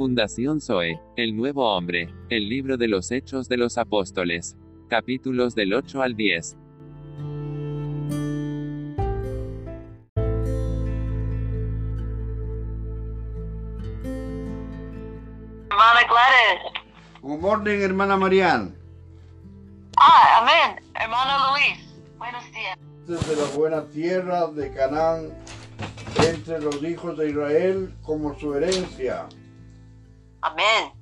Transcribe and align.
Fundación 0.00 0.62
Zoe, 0.62 0.98
El 1.14 1.36
Nuevo 1.36 1.76
Hombre, 1.76 2.08
el 2.30 2.48
libro 2.48 2.78
de 2.78 2.88
los 2.88 3.10
Hechos 3.10 3.50
de 3.50 3.58
los 3.58 3.76
Apóstoles. 3.76 4.56
Capítulos 4.88 5.54
del 5.54 5.74
8 5.74 6.00
al 6.00 6.16
10. 6.16 6.56
Hermana 15.68 16.00
Gladys. 16.08 16.62
Good 17.20 17.38
morning, 17.38 17.80
hermana 17.82 18.16
Marian. 18.16 18.74
Ah, 19.98 20.40
amén. 20.40 20.82
Hermano 20.98 21.52
Luis. 21.52 21.94
Buenos 22.16 22.44
días. 22.52 22.78
Desde 23.06 23.36
la 23.36 23.54
buena 23.54 23.84
tierra 23.84 24.46
de 24.46 24.72
Canaán, 24.72 25.34
entre 26.26 26.58
los 26.58 26.82
hijos 26.82 27.18
de 27.18 27.28
Israel, 27.28 27.94
como 28.02 28.34
su 28.40 28.54
herencia. 28.54 29.28
Amén. 30.42 30.92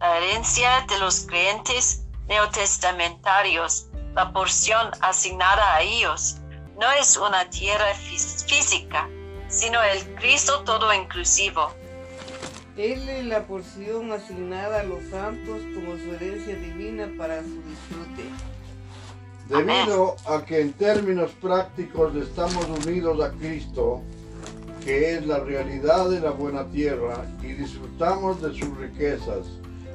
La 0.00 0.16
herencia 0.18 0.84
de 0.88 0.98
los 0.98 1.26
creyentes 1.26 2.04
neotestamentarios, 2.28 3.86
la 4.14 4.32
porción 4.32 4.90
asignada 5.00 5.74
a 5.76 5.82
ellos, 5.82 6.36
no 6.78 6.90
es 6.92 7.16
una 7.16 7.48
tierra 7.50 7.92
fí- 7.94 8.46
física, 8.48 9.08
sino 9.48 9.82
el 9.82 10.14
Cristo 10.16 10.62
todo 10.64 10.92
inclusivo. 10.92 11.72
Él 12.76 13.08
es 13.08 13.24
la 13.26 13.46
porción 13.46 14.10
asignada 14.12 14.80
a 14.80 14.84
los 14.84 15.04
santos 15.10 15.60
como 15.74 15.96
su 15.98 16.14
herencia 16.14 16.54
divina 16.56 17.08
para 17.18 17.42
su 17.42 17.60
disfrute. 17.62 18.24
Debido 19.48 20.16
a 20.26 20.44
que 20.44 20.60
en 20.60 20.72
términos 20.72 21.32
prácticos 21.32 22.14
estamos 22.14 22.64
unidos 22.66 23.20
a 23.22 23.32
Cristo, 23.32 24.00
que 24.84 25.14
es 25.14 25.26
la 25.26 25.40
realidad 25.40 26.08
de 26.10 26.20
la 26.20 26.30
buena 26.30 26.66
tierra, 26.66 27.24
y 27.42 27.52
disfrutamos 27.52 28.40
de 28.42 28.52
sus 28.52 28.76
riquezas, 28.78 29.46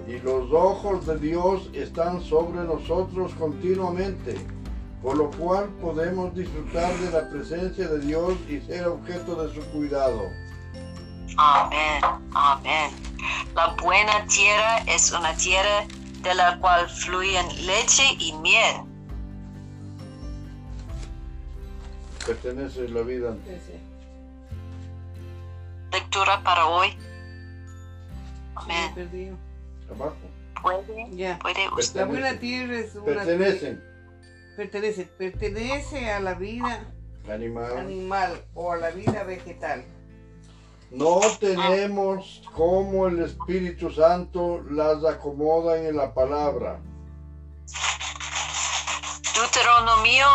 y 0.08 0.20
los 0.20 0.52
ojos 0.52 1.06
de 1.08 1.18
Dios 1.18 1.70
están 1.74 2.22
sobre 2.22 2.62
nosotros 2.64 3.34
continuamente, 3.40 4.36
por 5.02 5.18
lo 5.18 5.30
cual 5.32 5.70
podemos 5.82 6.34
disfrutar 6.36 6.94
de 6.98 7.12
la 7.12 7.30
presencia 7.30 7.88
de 7.88 8.00
Dios 8.00 8.34
y 8.48 8.60
ser 8.62 8.88
objeto 8.88 9.46
de 9.46 9.54
su 9.54 9.62
cuidado. 9.72 10.24
Amén, 11.38 12.02
amén. 12.34 12.92
La 13.56 13.76
buena 13.82 14.26
tierra 14.28 14.78
es 14.88 15.12
una 15.12 15.36
tierra 15.36 15.86
de 16.22 16.34
la 16.34 16.60
cual 16.60 16.90
fluyen 16.90 17.48
leche 17.66 18.04
y 18.20 18.34
miel. 18.34 18.82
Pertenece 22.26 22.90
la 22.90 23.02
vida 23.02 23.36
Ese. 23.48 23.80
Lectura 25.96 26.44
para 26.44 26.68
hoy. 26.68 26.98
Amén. 28.56 29.36
¿Puede, 30.62 31.10
Ya. 31.16 31.40
puede 31.40 31.70
usted? 31.70 32.02
La 32.02 32.06
buena 32.06 32.38
tierra 32.38 32.80
es 32.80 32.96
una 32.96 33.06
Pertenecen 33.06 33.96
pertenece, 34.56 35.06
pertenece 35.06 36.12
a 36.12 36.20
la 36.20 36.34
vida 36.34 36.86
animal. 37.30 37.78
animal 37.78 38.46
o 38.54 38.72
a 38.72 38.78
la 38.78 38.90
vida 38.92 39.24
vegetal. 39.24 39.86
No 40.92 41.20
tenemos 41.40 42.42
como 42.54 43.08
el 43.08 43.22
Espíritu 43.22 43.92
Santo 43.92 44.64
las 44.70 45.04
acomoda 45.06 45.78
en 45.78 45.96
la 45.96 46.14
palabra. 46.14 46.80
Deuteronomio 49.34 50.28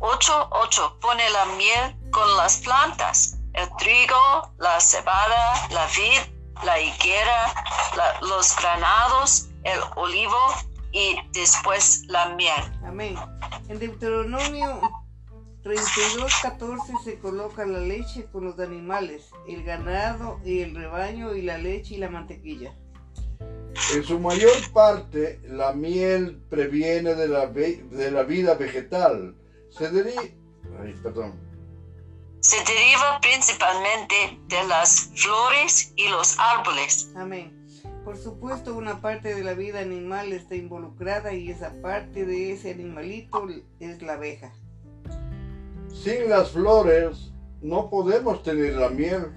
8:8 0.00 0.98
pone 1.00 1.22
la 1.30 1.46
miel 1.56 2.10
con 2.10 2.36
las 2.36 2.58
plantas, 2.58 3.38
el 3.54 3.68
trigo, 3.78 4.54
la 4.58 4.80
cebada, 4.80 5.68
la 5.70 5.86
vid, 5.86 6.64
la 6.64 6.80
higuera, 6.80 7.54
la- 7.96 8.20
los 8.26 8.54
granados, 8.56 9.48
el 9.64 9.78
olivo 9.96 10.38
y 10.92 11.16
después 11.32 12.04
la 12.08 12.30
miel. 12.34 12.62
Amén. 12.86 13.16
En 13.68 13.78
Deuteronomio 13.78 14.80
32.14 15.64 17.02
se 17.04 17.18
coloca 17.18 17.64
la 17.64 17.78
leche 17.78 18.26
con 18.32 18.44
los 18.44 18.58
animales, 18.58 19.30
el 19.48 19.62
ganado 19.64 20.40
y 20.44 20.60
el 20.60 20.74
rebaño 20.74 21.34
y 21.34 21.42
la 21.42 21.58
leche 21.58 21.94
y 21.94 21.98
la 21.98 22.10
mantequilla. 22.10 22.74
En 23.94 24.02
su 24.04 24.18
mayor 24.18 24.52
parte, 24.72 25.40
la 25.44 25.72
miel 25.72 26.42
previene 26.50 27.14
de 27.14 27.28
la, 27.28 27.46
ve- 27.46 27.84
de 27.90 28.10
la 28.10 28.22
vida 28.22 28.54
vegetal. 28.54 29.34
Se 29.70 29.90
deri- 29.90 30.34
ay, 30.82 30.94
perdón. 31.02 31.32
Se 32.42 32.56
deriva 32.64 33.20
principalmente 33.20 34.36
de 34.48 34.64
las 34.64 35.10
flores 35.14 35.92
y 35.94 36.08
los 36.08 36.36
árboles. 36.40 37.08
Amén. 37.14 37.56
Por 38.04 38.16
supuesto, 38.16 38.74
una 38.74 39.00
parte 39.00 39.32
de 39.32 39.44
la 39.44 39.54
vida 39.54 39.78
animal 39.78 40.32
está 40.32 40.56
involucrada 40.56 41.32
y 41.32 41.52
esa 41.52 41.72
parte 41.80 42.26
de 42.26 42.52
ese 42.52 42.72
animalito 42.72 43.46
es 43.78 44.02
la 44.02 44.14
abeja. 44.14 44.52
Sin 45.94 46.28
las 46.28 46.50
flores 46.50 47.30
no 47.60 47.88
podemos 47.88 48.42
tener 48.42 48.74
la 48.74 48.88
miel, 48.88 49.32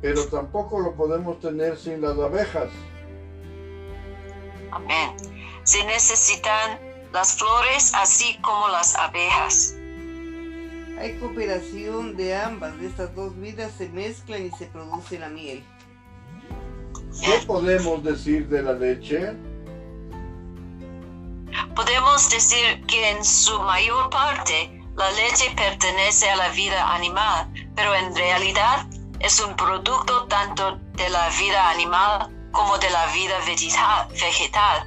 pero 0.00 0.24
tampoco 0.28 0.78
lo 0.78 0.94
podemos 0.94 1.40
tener 1.40 1.76
sin 1.76 2.02
las 2.02 2.16
abejas. 2.16 2.70
Amén. 4.70 5.16
Se 5.64 5.84
necesitan 5.86 6.78
las 7.12 7.36
flores 7.36 7.92
así 7.96 8.38
como 8.42 8.68
las 8.68 8.94
abejas. 8.94 9.74
Hay 10.98 11.16
cooperación 11.18 12.16
de 12.16 12.36
ambas, 12.36 12.78
de 12.78 12.86
estas 12.86 13.14
dos 13.14 13.36
vidas 13.40 13.72
se 13.76 13.88
mezclan 13.88 14.46
y 14.46 14.50
se 14.50 14.66
produce 14.66 15.18
la 15.18 15.28
miel. 15.28 15.64
¿Qué 17.20 17.40
podemos 17.46 18.02
decir 18.04 18.48
de 18.48 18.62
la 18.62 18.72
leche? 18.72 19.32
Podemos 21.74 22.30
decir 22.30 22.84
que 22.86 23.10
en 23.10 23.24
su 23.24 23.58
mayor 23.62 24.10
parte 24.10 24.80
la 24.96 25.10
leche 25.12 25.50
pertenece 25.56 26.30
a 26.30 26.36
la 26.36 26.48
vida 26.50 26.94
animal, 26.94 27.50
pero 27.74 27.94
en 27.94 28.14
realidad 28.14 28.86
es 29.20 29.40
un 29.40 29.54
producto 29.56 30.26
tanto 30.26 30.78
de 30.94 31.08
la 31.10 31.28
vida 31.38 31.70
animal 31.70 32.30
como 32.52 32.76
de 32.78 32.90
la 32.90 33.06
vida 33.12 33.34
vegeta- 33.46 34.08
vegetal. 34.10 34.86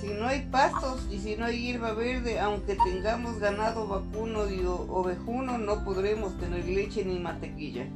Si 0.00 0.08
no 0.08 0.26
hay 0.26 0.42
pastos 0.50 1.02
si 1.24 1.36
no 1.36 1.46
hay 1.46 1.58
hierba 1.58 1.94
verde, 1.94 2.38
aunque 2.38 2.76
tengamos 2.84 3.38
ganado 3.38 3.86
vacuno 3.88 4.46
y 4.50 4.62
o- 4.66 4.86
ovejuno, 4.90 5.56
no 5.56 5.82
podremos 5.82 6.38
tener 6.38 6.66
leche 6.66 7.02
ni 7.02 7.18
mantequilla. 7.18 7.86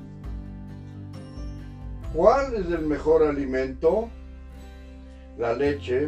¿Cuál 2.14 2.54
es 2.54 2.66
el 2.68 2.86
mejor 2.86 3.22
alimento? 3.22 4.08
La 5.36 5.52
leche 5.52 6.06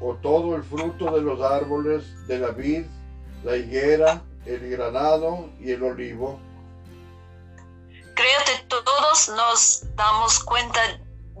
o 0.00 0.14
todo 0.14 0.54
el 0.54 0.62
fruto 0.62 1.10
de 1.10 1.22
los 1.22 1.40
árboles, 1.42 2.04
de 2.28 2.38
la 2.38 2.50
vid, 2.50 2.84
la 3.42 3.56
higuera, 3.56 4.22
el 4.46 4.70
granado 4.70 5.50
y 5.58 5.72
el 5.72 5.82
olivo. 5.82 6.38
Creo 8.14 8.40
que 8.46 8.64
todos 8.68 9.32
nos 9.36 9.84
damos 9.96 10.38
cuenta 10.44 10.78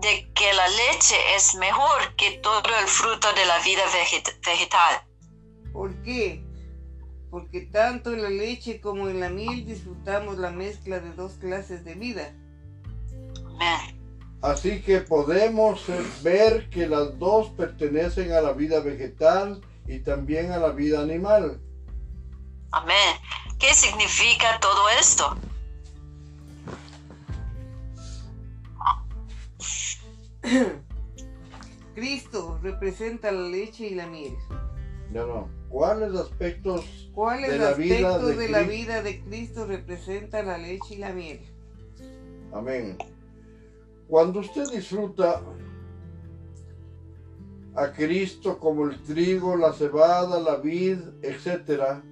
de 0.00 0.28
que 0.34 0.52
la 0.52 0.66
leche 0.66 1.14
es 1.36 1.54
mejor 1.54 2.16
que 2.16 2.40
todo 2.42 2.60
el 2.80 2.88
fruto 2.88 3.32
de 3.34 3.46
la 3.46 3.60
vida 3.60 3.82
veget- 3.94 4.34
vegetal. 4.44 5.11
¿Por 5.72 5.94
qué? 6.02 6.44
Porque 7.30 7.62
tanto 7.62 8.12
en 8.12 8.22
la 8.22 8.30
leche 8.30 8.80
como 8.80 9.08
en 9.08 9.20
la 9.20 9.30
miel 9.30 9.64
disfrutamos 9.64 10.38
la 10.38 10.50
mezcla 10.50 11.00
de 11.00 11.12
dos 11.14 11.34
clases 11.34 11.84
de 11.84 11.94
vida. 11.94 12.34
Amén. 13.46 14.02
Así 14.42 14.82
que 14.82 15.00
podemos 15.00 15.86
ver 16.22 16.68
que 16.68 16.86
las 16.88 17.18
dos 17.18 17.50
pertenecen 17.50 18.32
a 18.32 18.40
la 18.40 18.52
vida 18.52 18.80
vegetal 18.80 19.60
y 19.86 20.00
también 20.00 20.50
a 20.52 20.58
la 20.58 20.70
vida 20.70 21.00
animal. 21.00 21.60
Amén. 22.72 23.16
¿Qué 23.58 23.72
significa 23.72 24.58
todo 24.60 24.88
esto? 25.00 25.36
Cristo 31.94 32.58
representa 32.62 33.30
la 33.30 33.48
leche 33.48 33.86
y 33.86 33.94
la 33.94 34.06
miel. 34.06 34.36
No, 35.10 35.26
no. 35.26 35.61
¿Cuáles 35.72 36.14
aspectos 36.14 37.10
¿Cuáles 37.14 37.50
De 37.50 37.58
la 37.58 37.72
vida 37.74 38.10
aspectos 38.10 38.28
de 38.28 38.36
de 38.36 38.48
la 38.50 38.58
Cristo. 38.66 38.72
vida 38.76 39.02
de 39.02 39.20
Cristo 39.22 39.66
representan 39.66 40.46
la 40.46 40.58
leche 40.58 40.94
y 40.94 40.98
la 40.98 41.12
miel? 41.12 41.40
Amén. 42.52 42.98
Cuando 44.08 44.40
usted 44.40 44.68
disfruta 44.70 45.40
a 47.74 47.90
Cristo 47.92 48.58
como 48.58 48.84
el 48.86 49.02
trigo, 49.02 49.56
la 49.56 49.72
cebada, 49.72 50.38
la 50.40 50.56
vid, 50.56 50.98
etc., 51.22 52.02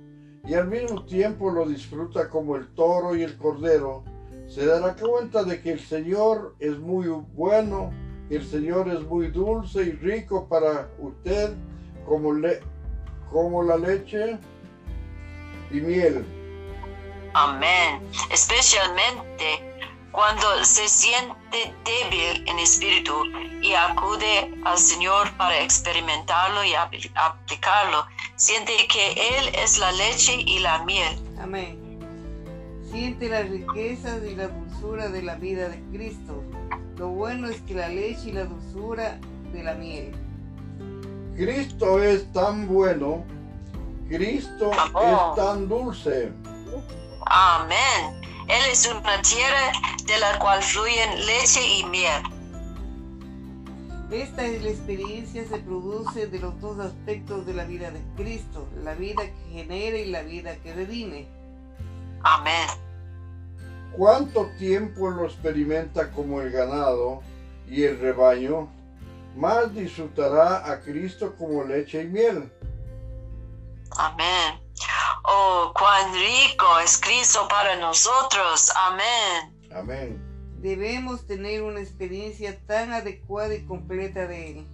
y 0.46 0.54
al 0.54 0.68
mismo 0.68 1.04
tiempo 1.04 1.50
lo 1.50 1.68
disfruta 1.68 2.30
como 2.30 2.56
el 2.56 2.66
toro 2.68 3.14
y 3.14 3.22
el 3.22 3.36
cordero, 3.36 4.02
se 4.46 4.64
dará 4.64 4.96
cuenta 4.96 5.44
de 5.44 5.60
que 5.60 5.72
el 5.72 5.80
Señor 5.80 6.54
es 6.58 6.78
muy 6.78 7.08
bueno, 7.34 7.90
el 8.30 8.42
Señor 8.42 8.88
es 8.88 9.02
muy 9.06 9.28
dulce 9.28 9.82
y 9.82 9.92
rico 9.92 10.48
para 10.48 10.88
usted 10.98 11.52
como, 12.06 12.32
le- 12.32 12.60
como 13.32 13.62
la 13.62 13.76
leche 13.76 14.38
y 15.70 15.80
miel. 15.80 16.24
Amén. 17.34 18.00
Especialmente 18.32 19.66
Cuando 20.12 20.64
se 20.64 20.88
siente 20.88 21.72
débil 21.84 22.44
en 22.48 22.58
espíritu 22.58 23.14
y 23.62 23.74
acude 23.74 24.52
al 24.64 24.76
Señor 24.76 25.30
para 25.36 25.60
experimentarlo 25.60 26.64
y 26.64 26.70
apl- 26.72 27.12
aplicarlo, 27.14 28.04
siente 28.34 28.72
que 28.88 29.12
Él 29.12 29.54
es 29.54 29.78
la 29.78 29.92
leche 29.92 30.34
y 30.34 30.58
la 30.58 30.82
miel. 30.84 31.16
Amén. 31.40 31.78
Siente 32.90 33.28
las 33.28 33.48
riquezas 33.48 34.20
y 34.28 34.34
la 34.34 34.48
dulzura 34.48 35.08
de 35.08 35.22
la 35.22 35.36
vida 35.36 35.68
de 35.68 35.80
Cristo. 35.96 36.42
Lo 36.96 37.08
bueno 37.10 37.48
es 37.48 37.60
que 37.62 37.74
la 37.74 37.88
leche 37.88 38.30
y 38.30 38.32
la 38.32 38.44
dulzura 38.46 39.20
de 39.52 39.62
la 39.62 39.74
miel. 39.74 40.12
Cristo 41.36 42.02
es 42.02 42.30
tan 42.32 42.68
bueno, 42.68 43.24
Cristo 44.08 44.70
es 44.72 45.36
tan 45.36 45.68
dulce. 45.68 46.32
Amén. 47.26 48.20
Él 48.48 48.62
es 48.70 48.86
una 48.86 49.22
tierra 49.22 49.72
de 50.06 50.18
la 50.18 50.38
cual 50.38 50.60
fluyen 50.62 51.26
leche 51.26 51.60
y 51.64 51.84
miel. 51.84 52.22
Esta 54.10 54.44
es 54.44 54.60
la 54.64 54.70
experiencia 54.70 55.46
se 55.46 55.58
produce 55.58 56.26
de 56.26 56.40
los 56.40 56.60
dos 56.60 56.80
aspectos 56.80 57.46
de 57.46 57.54
la 57.54 57.64
vida 57.64 57.92
de 57.92 58.00
Cristo, 58.16 58.66
la 58.82 58.94
vida 58.94 59.22
que 59.22 59.52
genera 59.52 59.98
y 59.98 60.10
la 60.10 60.22
vida 60.22 60.56
que 60.56 60.74
redime. 60.74 61.28
Amén. 62.24 62.66
¿Cuánto 63.96 64.46
tiempo 64.58 65.10
lo 65.10 65.26
experimenta 65.26 66.10
como 66.10 66.40
el 66.40 66.50
ganado 66.50 67.22
y 67.68 67.84
el 67.84 68.00
rebaño? 68.00 68.68
Más 69.36 69.74
disfrutará 69.74 70.70
a 70.70 70.80
Cristo 70.80 71.34
como 71.36 71.64
leche 71.64 72.02
y 72.02 72.08
miel. 72.08 72.52
Amén. 73.96 74.60
Oh, 75.24 75.72
cuán 75.78 76.12
rico 76.12 76.66
es 76.82 76.98
Cristo 76.98 77.46
para 77.48 77.76
nosotros. 77.76 78.72
Amén. 78.76 79.70
Amén. 79.74 80.30
Debemos 80.60 81.26
tener 81.26 81.62
una 81.62 81.80
experiencia 81.80 82.58
tan 82.66 82.92
adecuada 82.92 83.54
y 83.54 83.64
completa 83.64 84.26
de 84.26 84.50
Él, 84.50 84.66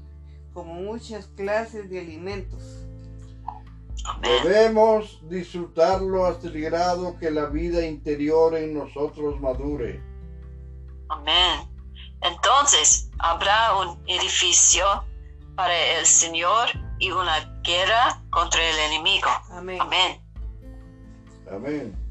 como 0.53 0.75
muchas 0.75 1.26
clases 1.29 1.88
de 1.91 2.00
alimentos. 2.00 2.87
Amén. 4.05 4.43
Debemos 4.43 5.20
disfrutarlo 5.29 6.26
hasta 6.26 6.49
el 6.49 6.61
grado 6.61 7.19
que 7.19 7.31
la 7.31 7.47
vida 7.47 7.85
interior 7.85 8.56
en 8.56 8.75
nosotros 8.75 9.41
madure. 9.41 10.00
Amén. 11.08 11.75
Entonces 12.22 13.10
habrá 13.18 13.76
un 13.76 14.02
edificio 14.06 15.04
para 15.54 15.76
el 15.98 16.06
Señor 16.06 16.68
y 16.98 17.10
una 17.10 17.60
guerra 17.62 18.22
contra 18.30 18.62
el 18.62 18.78
enemigo. 18.78 19.28
Amén. 19.50 19.80
Amén. 19.80 20.22
Amén. 21.50 22.06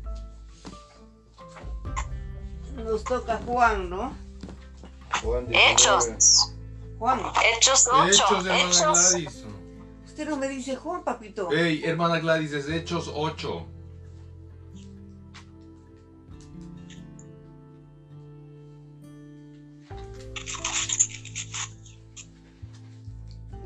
Nos 2.75 3.03
toca 3.03 3.39
Juan, 3.45 3.89
¿no? 3.89 4.15
Juan 5.21 5.47
19. 5.47 5.71
Hechos. 5.71 6.53
Juan. 6.99 7.21
Hechos 7.53 7.89
8. 7.91 8.07
Hechos, 8.07 8.31
hermana 8.31 8.57
Hechos. 8.57 9.11
Gladys. 9.11 9.43
Usted 10.05 10.29
no 10.29 10.37
me 10.37 10.47
dice 10.47 10.75
Juan, 10.75 11.03
papito. 11.03 11.49
Hey, 11.51 11.81
hermana 11.83 12.19
Gladys, 12.19 12.53
es 12.53 12.69
Hechos 12.69 13.11
8. 13.13 13.67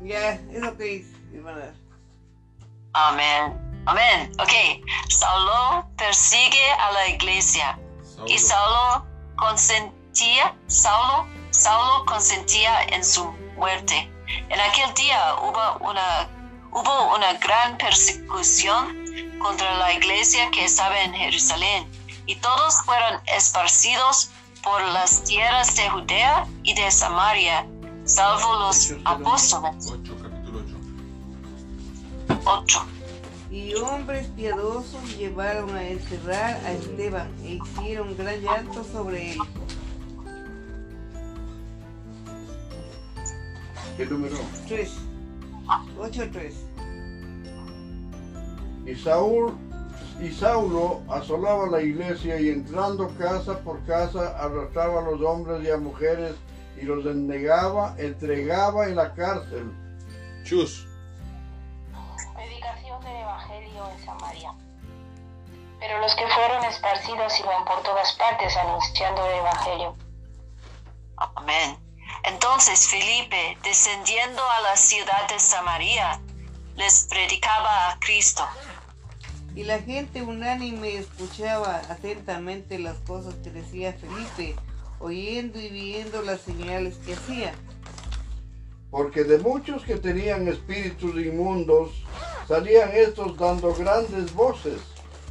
Ya, 0.02 0.32
es 0.32 0.60
lo 0.60 0.76
que. 0.76 1.04
Amén. 2.92 3.82
Amén. 3.86 4.32
Ok. 4.38 4.52
Saulo 5.08 5.88
persigue 5.96 6.72
a 6.72 6.92
la 6.92 7.08
iglesia. 7.08 7.78
Y 8.26 8.38
Saulo 8.38 9.06
consentía, 9.36 10.54
Saulo, 10.66 11.26
Saulo 11.50 12.04
consentía 12.06 12.82
en 12.84 13.04
su 13.04 13.24
muerte. 13.56 14.10
En 14.48 14.60
aquel 14.60 14.92
día 14.94 15.36
hubo 15.36 15.88
una, 15.88 16.28
hubo 16.70 17.16
una 17.16 17.32
gran 17.34 17.78
persecución 17.78 19.38
contra 19.40 19.74
la 19.78 19.92
iglesia 19.94 20.50
que 20.50 20.64
estaba 20.64 21.00
en 21.00 21.14
Jerusalén, 21.14 21.90
y 22.26 22.36
todos 22.36 22.82
fueron 22.84 23.20
esparcidos 23.26 24.30
por 24.62 24.82
las 24.82 25.24
tierras 25.24 25.74
de 25.76 25.88
Judea 25.88 26.46
y 26.62 26.74
de 26.74 26.90
Samaria, 26.90 27.66
salvo 28.10 28.58
los 28.58 28.90
apóstoles. 29.04 29.92
8, 29.92 30.16
capítulo 30.22 30.60
8. 32.26 32.40
8. 32.44 32.80
Y 33.50 33.74
hombres 33.74 34.26
piadosos 34.28 35.16
llevaron 35.16 35.74
a 35.74 35.88
encerrar 35.88 36.60
a 36.64 36.72
Esteban 36.72 37.28
e 37.44 37.54
hicieron 37.54 38.16
gran 38.16 38.40
llanto 38.40 38.84
sobre 38.84 39.32
él. 39.32 39.38
¿Qué 43.96 44.06
número? 44.06 44.36
3. 44.68 44.92
8 45.98 46.22
3. 46.32 46.54
Y 48.86 48.94
Saúl 48.96 49.52
y 50.20 50.30
Saulo 50.30 51.00
asolaba 51.08 51.66
la 51.68 51.82
iglesia 51.82 52.40
y 52.40 52.48
entrando 52.48 53.08
casa 53.18 53.58
por 53.60 53.80
casa 53.84 54.36
arrastraba 54.38 55.00
a 55.00 55.10
los 55.10 55.20
hombres 55.22 55.62
y 55.64 55.70
a 55.70 55.76
mujeres 55.76 56.34
y 56.80 56.84
los 56.84 57.04
entregaba, 57.04 57.94
entregaba 57.98 58.86
en 58.86 58.96
la 58.96 59.14
cárcel. 59.14 59.70
Chus. 60.44 60.86
Predicación 62.34 63.02
del 63.02 63.16
Evangelio 63.16 63.90
en 63.90 64.04
Samaria. 64.04 64.54
Pero 65.78 65.98
los 66.00 66.14
que 66.14 66.26
fueron 66.28 66.64
esparcidos 66.64 67.38
iban 67.40 67.64
por 67.64 67.82
todas 67.82 68.12
partes 68.14 68.56
anunciando 68.56 69.26
el 69.26 69.38
Evangelio. 69.38 69.96
Amén. 71.16 71.78
Entonces 72.24 72.88
Felipe, 72.88 73.58
descendiendo 73.62 74.42
a 74.42 74.60
la 74.62 74.76
ciudad 74.76 75.28
de 75.28 75.38
Samaria, 75.38 76.20
les 76.76 77.06
predicaba 77.10 77.90
a 77.90 77.98
Cristo. 78.00 78.46
Y 79.54 79.64
la 79.64 79.80
gente 79.80 80.22
unánime 80.22 80.96
escuchaba 80.96 81.76
atentamente 81.90 82.78
las 82.78 82.96
cosas 83.00 83.34
que 83.42 83.50
decía 83.50 83.92
Felipe, 83.92 84.56
oyendo 85.00 85.58
y 85.58 85.68
viendo 85.70 86.22
las 86.22 86.40
señales 86.42 86.96
que 87.04 87.14
hacía. 87.14 87.52
Porque 88.90 89.24
de 89.24 89.38
muchos 89.38 89.82
que 89.82 89.96
tenían 89.96 90.46
espíritus 90.46 91.14
inmundos 91.16 91.90
salían 92.46 92.90
estos 92.92 93.36
dando 93.36 93.74
grandes 93.74 94.32
voces, 94.34 94.80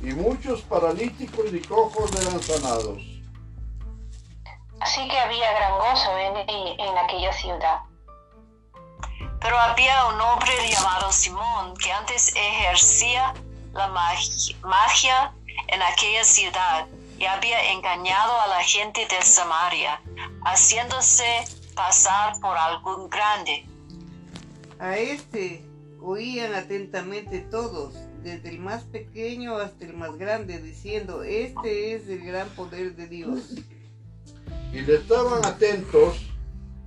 y 0.02 0.14
muchos 0.14 0.62
paralíticos 0.62 1.52
y 1.52 1.60
cojos 1.60 2.10
eran 2.22 2.42
sanados. 2.42 3.02
Así 4.80 5.06
que 5.10 5.20
había 5.20 5.52
gran 5.52 5.74
gozo 5.78 6.18
en, 6.18 6.80
en 6.80 6.98
aquella 6.98 7.34
ciudad. 7.34 7.80
Pero 9.42 9.58
había 9.58 10.06
un 10.08 10.22
hombre 10.22 10.54
llamado 10.72 11.12
Simón 11.12 11.76
que 11.78 11.92
antes 11.92 12.34
ejercía 12.36 13.34
la 13.74 13.90
mag- 13.90 14.56
magia 14.62 15.34
en 15.68 15.82
aquella 15.82 16.24
ciudad 16.24 16.88
y 17.20 17.26
había 17.26 17.74
engañado 17.74 18.40
a 18.40 18.48
la 18.48 18.64
gente 18.64 19.02
de 19.02 19.22
Samaria, 19.22 20.02
haciéndose 20.46 21.26
pasar 21.76 22.40
por 22.40 22.58
algún 22.58 23.10
grande. 23.10 23.66
A 24.80 24.98
este 24.98 25.66
oían 26.02 26.54
atentamente 26.54 27.40
todos, 27.40 27.94
desde 28.24 28.50
el 28.50 28.60
más 28.60 28.84
pequeño 28.84 29.58
hasta 29.58 29.86
el 29.86 29.94
más 29.94 30.18
grande, 30.18 30.60
diciendo, 30.62 31.24
este 31.24 31.94
es 31.94 32.08
el 32.08 32.24
gran 32.24 32.48
poder 32.50 32.96
de 32.96 33.08
Dios. 33.08 33.52
Y 34.72 34.82
le 34.82 34.96
estaban 34.96 35.44
atentos 35.46 36.26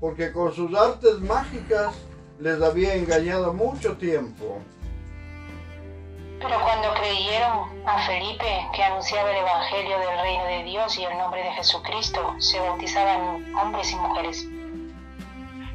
porque 0.01 0.33
con 0.33 0.55
sus 0.55 0.75
artes 0.75 1.21
mágicas 1.21 1.95
les 2.41 2.61
había 2.63 2.95
engañado 2.95 3.53
mucho 3.53 3.99
tiempo. 3.99 4.63
Pero 6.43 6.61
cuando 6.61 6.93
creyeron 6.95 7.87
a 7.87 8.05
Felipe, 8.05 8.69
que 8.75 8.83
anunciaba 8.83 9.31
el 9.31 9.37
Evangelio 9.39 9.99
del 9.99 10.19
reino 10.19 10.45
de 10.45 10.65
Dios 10.65 10.99
y 10.99 11.05
el 11.05 11.17
nombre 11.17 11.43
de 11.43 11.53
Jesucristo, 11.53 12.35
se 12.41 12.59
bautizaban 12.59 13.55
hombres 13.55 13.93
y 13.93 13.97
mujeres. 13.97 14.45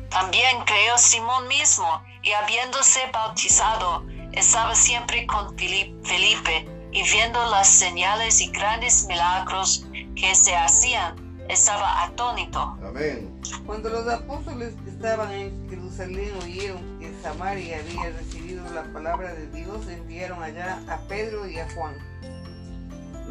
También 0.09 0.61
creyó 0.65 0.97
Simón 0.97 1.47
mismo 1.47 2.01
y 2.21 2.31
habiéndose 2.33 2.99
bautizado, 3.13 4.03
estaba 4.33 4.75
siempre 4.75 5.25
con 5.25 5.57
Felipe 5.57 6.67
y 6.91 7.03
viendo 7.11 7.43
las 7.49 7.69
señales 7.69 8.41
y 8.41 8.49
grandes 8.49 9.05
milagros 9.07 9.85
que 10.15 10.35
se 10.35 10.55
hacían, 10.55 11.15
estaba 11.47 12.03
atónito. 12.03 12.59
Amén. 12.85 13.41
Cuando 13.65 13.89
los 13.89 14.07
apóstoles 14.07 14.73
estaban 14.97 15.31
en 15.31 15.69
Jerusalén 15.69 16.33
oyeron 16.41 16.99
que 16.99 17.13
Samaria 17.21 17.77
había 17.77 18.09
recibido 18.09 18.67
la 18.73 18.81
palabra 18.91 19.31
de 19.31 19.45
Dios, 19.51 19.87
enviaron 19.87 20.41
allá 20.41 20.81
a 20.89 20.97
Pedro 21.07 21.47
y 21.47 21.59
a 21.59 21.69
Juan. 21.75 21.95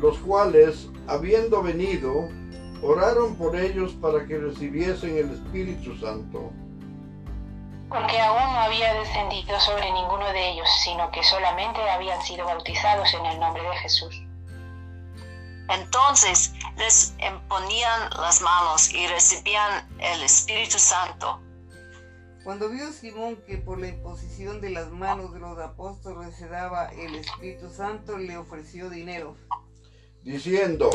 Los 0.01 0.17
cuales, 0.19 0.87
habiendo 1.09 1.65
venido, 1.65 2.29
oraron 2.83 3.35
por 3.35 3.57
ellos 3.57 3.93
para 4.01 4.25
que 4.27 4.39
recibiesen 4.39 5.19
el 5.19 5.33
Espíritu 5.33 5.99
Santo. 5.99 6.53
Porque 7.89 8.21
aún 8.21 8.53
no 8.53 8.61
había 8.61 8.95
descendido 8.95 9.59
sobre 9.59 9.91
ninguno 9.91 10.31
de 10.33 10.51
ellos, 10.53 10.69
sino 10.85 11.11
que 11.11 11.25
solamente 11.25 11.81
habían 11.91 12.23
sido 12.23 12.45
bautizados 12.45 13.13
en 13.13 13.27
el 13.27 13.41
nombre 13.41 13.63
de 13.65 13.77
Jesús. 13.79 14.23
Entonces 15.69 16.53
les 16.77 17.13
imponían 17.19 18.11
las 18.21 18.41
manos 18.41 18.89
y 18.93 19.05
recibían 19.09 19.85
el 19.99 20.23
Espíritu 20.23 20.79
Santo. 20.79 21.41
Cuando 22.47 22.69
vio 22.69 22.93
Simón 22.93 23.43
que 23.45 23.59
por 23.59 23.81
la 23.81 23.89
imposición 23.89 24.61
de 24.61 24.71
las 24.71 24.93
manos 24.93 25.35
de 25.35 25.41
los 25.41 25.59
apóstoles 25.59 26.33
se 26.37 26.47
daba 26.47 26.87
el 26.91 27.17
Espíritu 27.17 27.69
Santo, 27.71 28.19
le 28.19 28.37
ofreció 28.37 28.89
dinero, 28.89 29.35
diciendo, 30.23 30.89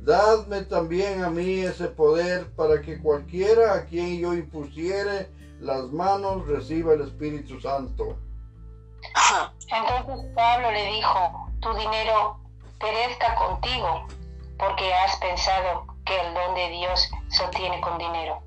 Dadme 0.00 0.62
también 0.62 1.22
a 1.22 1.28
mí 1.28 1.60
ese 1.60 1.88
poder 1.88 2.50
para 2.52 2.80
que 2.80 2.98
cualquiera 2.98 3.74
a 3.74 3.84
quien 3.84 4.20
yo 4.20 4.32
impusiere 4.32 5.28
las 5.60 5.84
manos 5.92 6.46
reciba 6.46 6.94
el 6.94 7.02
Espíritu 7.02 7.60
Santo. 7.60 8.16
Entonces 9.68 10.32
Pablo 10.34 10.70
le 10.70 10.92
dijo, 10.92 11.50
tu 11.60 11.74
dinero 11.74 12.40
perezca 12.80 13.34
contigo, 13.34 14.06
porque 14.58 14.94
has 14.94 15.14
pensado 15.16 15.84
que 16.06 16.18
el 16.18 16.32
don 16.32 16.54
de 16.54 16.70
Dios 16.70 17.10
se 17.28 17.44
obtiene 17.44 17.82
con 17.82 17.98
dinero. 17.98 18.42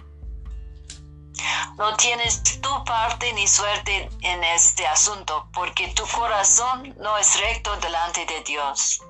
No 1.77 1.95
tienes 1.97 2.43
tu 2.43 2.69
parte 2.85 3.33
ni 3.33 3.47
suerte 3.47 4.07
en 4.21 4.43
este 4.43 4.85
asunto, 4.85 5.47
porque 5.55 5.91
tu 5.95 6.03
corazón 6.15 6.93
no 6.99 7.17
es 7.17 7.39
recto 7.41 7.71
delante 7.77 8.21
de 8.27 8.43
Dios. 8.45 9.01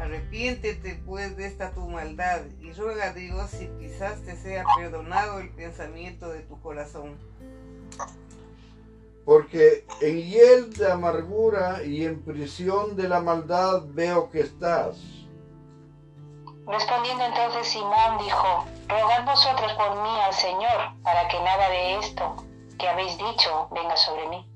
Arrepiéntete 0.00 1.00
pues 1.06 1.36
de 1.36 1.46
esta 1.46 1.72
tu 1.72 1.88
maldad 1.88 2.40
y 2.60 2.72
ruega 2.72 3.06
a 3.06 3.12
Dios 3.12 3.50
si 3.50 3.68
quizás 3.78 4.20
te 4.24 4.36
sea 4.36 4.64
perdonado 4.76 5.38
el 5.38 5.50
pensamiento 5.50 6.28
de 6.30 6.40
tu 6.40 6.60
corazón. 6.60 7.16
Porque 9.24 9.84
en 10.00 10.16
hiel 10.18 10.72
de 10.72 10.90
amargura 10.90 11.84
y 11.84 12.04
en 12.04 12.20
prisión 12.22 12.96
de 12.96 13.08
la 13.08 13.20
maldad 13.20 13.82
veo 13.90 14.28
que 14.30 14.40
estás. 14.40 14.96
Respondiendo 16.68 17.24
entonces 17.24 17.66
Simón 17.66 18.18
dijo, 18.18 18.66
rogad 18.88 19.24
vosotros 19.24 19.72
por 19.72 20.02
mí 20.02 20.20
al 20.20 20.34
Señor, 20.34 20.92
para 21.02 21.26
que 21.28 21.40
nada 21.40 21.70
de 21.70 21.98
esto 21.98 22.44
que 22.78 22.86
habéis 22.86 23.16
dicho 23.16 23.68
venga 23.70 23.96
sobre 23.96 24.28
mí. 24.28 24.46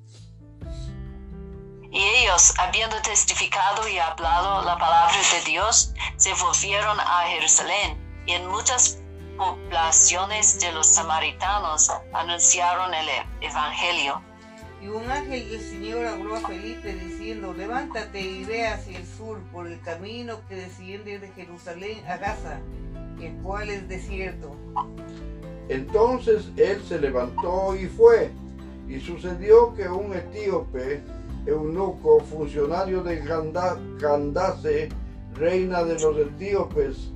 Y 1.91 2.03
ellos, 2.03 2.53
habiendo 2.59 3.01
testificado 3.01 3.89
y 3.89 3.99
hablado 3.99 4.61
la 4.63 4.77
palabra 4.77 5.17
de 5.17 5.41
Dios, 5.51 5.95
se 6.17 6.35
volvieron 6.35 7.01
a 7.01 7.23
Jerusalén 7.29 8.23
y 8.27 8.33
en 8.33 8.47
muchas 8.47 8.99
poblaciones 9.39 10.61
de 10.61 10.71
los 10.73 10.87
samaritanos 10.89 11.91
anunciaron 12.13 12.93
el 12.93 13.09
Evangelio. 13.41 14.23
Y 14.83 14.89
un 14.89 15.09
ángel 15.09 15.49
del 15.49 15.61
Señor 15.61 16.07
habló 16.07 16.35
a 16.35 16.41
Felipe 16.41 16.93
diciendo, 16.95 17.55
levántate 17.55 18.21
y 18.21 18.45
ve 18.45 18.67
hacia 18.67 18.99
el 18.99 19.07
sur 19.07 19.39
por 19.53 19.69
el 19.69 19.81
camino 19.81 20.41
que 20.49 20.57
desciende 20.57 21.21
de 21.21 21.29
Jerusalén 21.29 22.05
a 22.09 22.17
Gaza, 22.17 22.59
el 23.21 23.33
cual 23.43 23.71
es 23.71 23.89
desierto. 23.89 24.57
Entonces 25.69 26.51
él 26.57 26.83
se 26.83 26.99
levantó 26.99 27.77
y 27.77 27.87
fue. 27.87 28.31
Y 28.89 28.99
sucedió 28.99 29.73
que 29.75 29.89
un 29.89 30.15
etíope, 30.15 31.01
eunuco, 31.47 32.21
funcionario 32.21 33.03
de 33.03 33.21
Canda- 33.21 33.79
Candace, 34.01 34.89
reina 35.35 35.85
de 35.85 35.99
los 36.01 36.17
etíopes, 36.19 37.11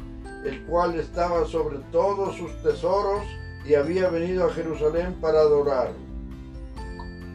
el 0.45 0.63
cual 0.67 0.99
estaba 1.01 1.45
sobre 1.47 1.79
todos 1.91 2.37
sus 2.37 2.51
tesoros 2.63 3.25
y 3.67 3.75
había 3.75 4.09
venido 4.09 4.47
a 4.47 4.53
Jerusalén 4.53 5.15
para 5.21 5.41
adorar. 5.41 5.91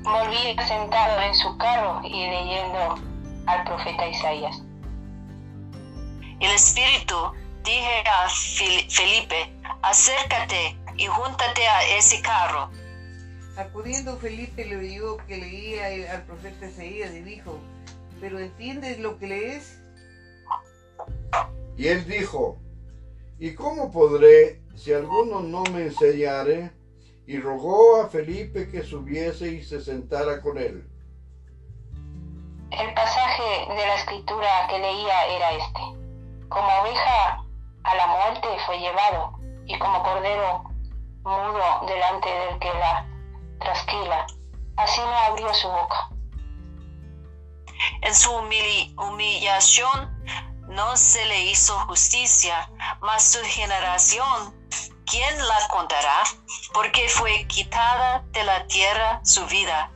Volvía 0.03 0.67
sentado 0.67 1.21
en 1.21 1.35
su 1.35 1.57
carro 1.57 2.01
y 2.03 2.09
leyendo 2.09 2.95
al 3.45 3.63
profeta 3.65 4.07
Isaías. 4.07 4.61
El 6.39 6.51
Espíritu 6.51 7.15
dije 7.63 8.03
a 8.07 8.27
Felipe, 8.89 9.53
acércate 9.83 10.75
y 10.97 11.05
júntate 11.05 11.67
a 11.67 11.97
ese 11.97 12.19
carro. 12.21 12.71
Acudiendo 13.57 14.17
Felipe 14.17 14.65
le 14.65 14.77
oyó 14.77 15.17
que 15.27 15.37
leía 15.37 16.13
al 16.13 16.23
profeta 16.23 16.67
Isaías 16.67 17.11
y 17.13 17.21
dijo, 17.21 17.59
¿pero 18.19 18.39
entiendes 18.39 18.99
lo 18.99 19.19
que 19.19 19.27
lees? 19.27 19.81
Y 21.77 21.87
él 21.87 22.07
dijo, 22.07 22.57
¿y 23.37 23.53
cómo 23.53 23.91
podré 23.91 24.61
si 24.75 24.93
alguno 24.93 25.41
no 25.41 25.63
me 25.65 25.83
enseñare? 25.83 26.71
Y 27.31 27.39
rogó 27.39 28.01
a 28.01 28.09
Felipe 28.09 28.69
que 28.69 28.83
subiese 28.83 29.47
y 29.47 29.63
se 29.63 29.79
sentara 29.79 30.41
con 30.41 30.57
él. 30.57 30.85
El 32.71 32.93
pasaje 32.93 33.67
de 33.69 33.87
la 33.87 33.95
escritura 33.95 34.67
que 34.67 34.77
leía 34.77 35.25
era 35.27 35.51
este. 35.51 35.79
Como 36.49 36.67
oveja 36.81 37.41
a 37.83 37.95
la 37.95 38.07
muerte 38.07 38.47
fue 38.65 38.79
llevado, 38.79 39.39
y 39.65 39.79
como 39.79 40.03
cordero 40.03 40.63
mudo 41.23 41.85
delante 41.87 42.27
del 42.27 42.59
que 42.59 42.67
la 42.67 43.07
trasquila, 43.61 44.27
así 44.75 44.99
no 44.99 45.17
abrió 45.17 45.53
su 45.53 45.69
boca. 45.69 46.09
En 48.01 48.13
su 48.13 48.29
humili- 48.29 48.93
humillación 49.01 50.21
no 50.67 50.97
se 50.97 51.25
le 51.27 51.45
hizo 51.45 51.79
justicia, 51.87 52.69
mas 52.99 53.23
su 53.23 53.39
generación, 53.45 54.53
¿quién 55.05 55.37
la 55.37 55.67
contará? 55.69 56.23
Porque 56.73 57.07
fue 57.09 57.45
quitada 57.47 58.25
de 58.31 58.43
la 58.43 58.65
tierra 58.67 59.21
su 59.23 59.45
vida. 59.47 59.91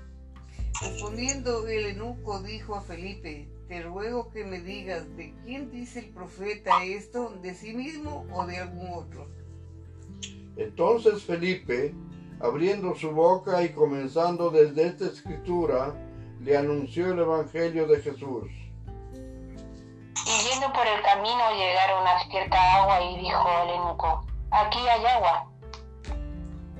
Respondiendo 0.82 1.68
el 1.68 1.98
eunuco 1.98 2.42
dijo 2.42 2.76
a 2.76 2.82
Felipe, 2.82 3.48
te 3.68 3.82
ruego 3.82 4.30
que 4.32 4.44
me 4.44 4.60
digas, 4.60 5.04
¿de 5.16 5.34
quién 5.44 5.72
dice 5.72 6.00
el 6.00 6.10
profeta 6.10 6.84
esto? 6.84 7.30
¿De 7.42 7.56
sí 7.56 7.74
mismo 7.74 8.26
o 8.34 8.46
de 8.46 8.58
algún 8.58 8.94
otro? 8.94 9.28
Entonces 10.58 11.24
Felipe, 11.24 11.94
abriendo 12.40 12.96
su 12.96 13.12
boca 13.12 13.64
y 13.64 13.74
comenzando 13.74 14.50
desde 14.50 14.88
esta 14.88 15.06
escritura, 15.06 15.96
le 16.42 16.58
anunció 16.58 17.12
el 17.12 17.20
Evangelio 17.20 17.88
de 17.88 18.02
Jesús. 18.02 18.52
Y 20.28 20.50
yendo 20.50 20.72
por 20.74 20.88
el 20.88 21.02
camino 21.02 21.52
llegaron 21.56 22.08
a 22.08 22.20
cierta 22.30 22.76
agua 22.76 23.02
y 23.02 23.20
dijo 23.20 23.48
el 23.64 23.70
eunuco, 23.70 24.26
aquí 24.52 24.80
hay 24.80 25.06
agua. 25.06 25.48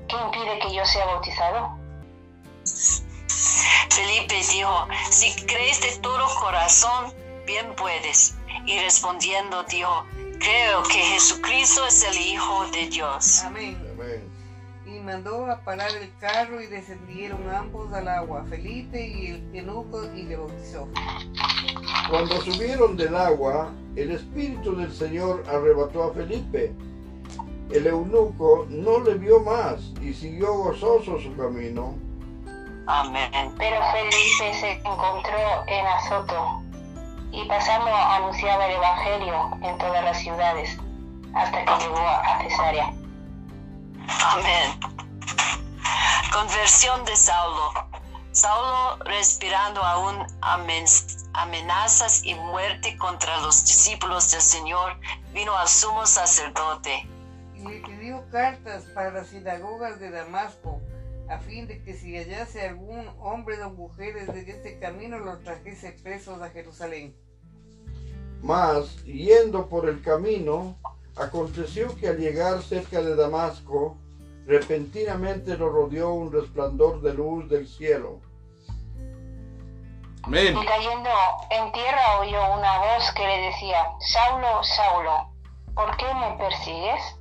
¿Qué 0.08 0.16
impide 0.16 0.58
que 0.60 0.74
yo 0.74 0.84
sea 0.84 1.06
bautizado? 1.06 1.78
Felipe 3.90 4.34
dijo, 4.52 4.88
si 5.10 5.34
crees 5.46 5.80
de 5.80 6.00
todo 6.02 6.26
corazón, 6.40 7.12
bien 7.46 7.74
puedes. 7.76 8.36
Y 8.66 8.78
respondiendo 8.80 9.62
dijo, 9.64 10.04
creo 10.38 10.82
que 10.84 10.98
Jesucristo 10.98 11.86
es 11.86 12.02
el 12.04 12.18
Hijo 12.18 12.66
de 12.72 12.88
Dios. 12.88 13.42
Amén. 13.44 13.76
Amén. 13.94 14.36
Y 14.84 15.00
mandó 15.00 15.46
a 15.50 15.58
parar 15.60 15.90
el 15.90 16.12
carro 16.20 16.60
y 16.60 16.66
descendieron 16.66 17.48
ambos 17.50 17.92
al 17.92 18.06
agua, 18.06 18.44
Felipe 18.48 19.04
y 19.04 19.26
el 19.28 19.54
eunuco, 19.54 20.04
y 20.14 20.22
le 20.22 20.36
bautizó. 20.36 20.88
Cuando 22.08 22.40
subieron 22.42 22.96
del 22.96 23.16
agua, 23.16 23.72
el 23.96 24.12
Espíritu 24.12 24.76
del 24.76 24.92
Señor 24.92 25.42
arrebató 25.48 26.04
a 26.04 26.12
Felipe. 26.12 26.72
El 27.70 27.86
eunuco 27.86 28.66
no 28.68 29.00
le 29.00 29.14
vio 29.14 29.40
más 29.40 29.80
y 30.00 30.14
siguió 30.14 30.52
gozoso 30.54 31.18
su 31.20 31.36
camino. 31.36 31.94
Amén. 32.86 33.54
Pero 33.58 33.76
Felipe 33.92 34.54
se 34.60 34.72
encontró 34.72 35.64
en 35.66 35.86
Azoto 35.86 36.62
y 37.32 37.44
pasando 37.48 37.92
anunciaba 37.92 38.66
el 38.66 38.76
Evangelio 38.76 39.50
en 39.62 39.78
todas 39.78 40.04
las 40.04 40.18
ciudades 40.20 40.78
hasta 41.34 41.64
que 41.64 41.84
llegó 41.84 41.98
a 41.98 42.38
Cesarea. 42.42 42.94
Amén. 44.32 44.80
Conversión 46.32 47.04
de 47.04 47.16
Saulo. 47.16 47.72
Saulo, 48.30 48.98
respirando 49.04 49.82
aún 49.82 50.24
amen- 50.42 50.86
amenazas 51.32 52.22
y 52.24 52.34
muerte 52.34 52.96
contra 52.98 53.38
los 53.38 53.64
discípulos 53.64 54.30
del 54.30 54.42
Señor, 54.42 54.96
vino 55.32 55.56
al 55.56 55.66
sumo 55.66 56.06
sacerdote. 56.06 57.08
Y 57.68 57.74
le 57.74 57.80
pidió 57.80 58.24
cartas 58.30 58.84
para 58.94 59.10
las 59.10 59.28
sinagogas 59.28 59.98
de 59.98 60.10
Damasco, 60.10 60.80
a 61.28 61.38
fin 61.38 61.66
de 61.66 61.82
que 61.82 61.94
si 61.94 62.16
hallase 62.16 62.68
algún 62.68 63.08
hombre 63.20 63.62
o 63.62 63.70
mujeres 63.70 64.26
de 64.32 64.40
este 64.40 64.78
camino, 64.78 65.18
los 65.18 65.42
trajese 65.42 65.92
presos 66.02 66.40
a 66.40 66.50
Jerusalén. 66.50 67.16
Mas, 68.42 69.02
yendo 69.04 69.68
por 69.68 69.88
el 69.88 70.02
camino, 70.02 70.76
aconteció 71.16 71.94
que 71.96 72.08
al 72.08 72.18
llegar 72.18 72.62
cerca 72.62 73.00
de 73.00 73.16
Damasco, 73.16 73.96
repentinamente 74.46 75.56
lo 75.56 75.68
rodeó 75.70 76.12
un 76.12 76.32
resplandor 76.32 77.00
de 77.00 77.14
luz 77.14 77.48
del 77.48 77.66
cielo. 77.66 78.20
Amén. 80.22 80.56
Y 80.56 80.66
cayendo 80.66 81.10
en 81.50 81.72
tierra 81.72 82.20
oyó 82.20 82.54
una 82.54 82.78
voz 82.78 83.12
que 83.12 83.26
le 83.26 83.40
decía, 83.46 83.78
Saulo, 84.00 84.62
Saulo, 84.62 85.28
¿por 85.74 85.96
qué 85.96 86.06
me 86.14 86.36
persigues? 86.36 87.16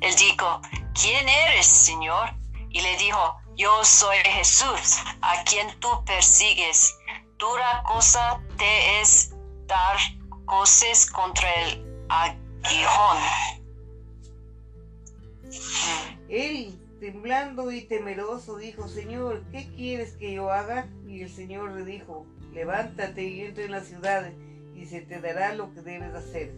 Él 0.00 0.14
dijo, 0.16 0.60
¿quién 1.00 1.28
eres, 1.28 1.66
Señor? 1.66 2.30
Y 2.70 2.80
le 2.80 2.96
dijo, 2.96 3.36
yo 3.56 3.84
soy 3.84 4.16
Jesús, 4.18 4.98
a 5.20 5.42
quien 5.44 5.68
tú 5.80 5.88
persigues. 6.04 6.96
Dura 7.38 7.82
cosa 7.86 8.40
te 8.56 9.00
es 9.00 9.34
dar 9.66 9.96
coces 10.44 11.10
contra 11.10 11.52
el 11.54 12.04
aguijón. 12.08 13.18
Él, 16.28 16.78
temblando 17.00 17.70
y 17.70 17.82
temeroso, 17.82 18.56
dijo, 18.56 18.88
Señor, 18.88 19.44
¿qué 19.50 19.68
quieres 19.74 20.12
que 20.14 20.32
yo 20.34 20.50
haga? 20.50 20.88
Y 21.06 21.22
el 21.22 21.30
Señor 21.30 21.72
le 21.72 21.84
dijo, 21.84 22.26
levántate 22.52 23.24
y 23.24 23.42
entra 23.42 23.64
en 23.64 23.72
la 23.72 23.80
ciudad 23.82 24.30
y 24.74 24.86
se 24.86 25.00
te 25.00 25.20
dará 25.20 25.54
lo 25.54 25.72
que 25.74 25.80
debes 25.82 26.14
hacer. 26.14 26.52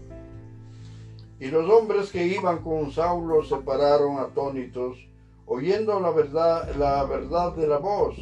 Y 1.40 1.46
los 1.46 1.68
hombres 1.70 2.10
que 2.10 2.22
iban 2.22 2.62
con 2.62 2.92
Saulo 2.92 3.42
se 3.42 3.56
pararon 3.56 4.18
atónitos, 4.18 4.98
oyendo 5.46 5.98
la 5.98 6.10
verdad, 6.10 6.68
la 6.76 7.04
verdad 7.04 7.52
de 7.52 7.66
la 7.66 7.78
voz, 7.78 8.14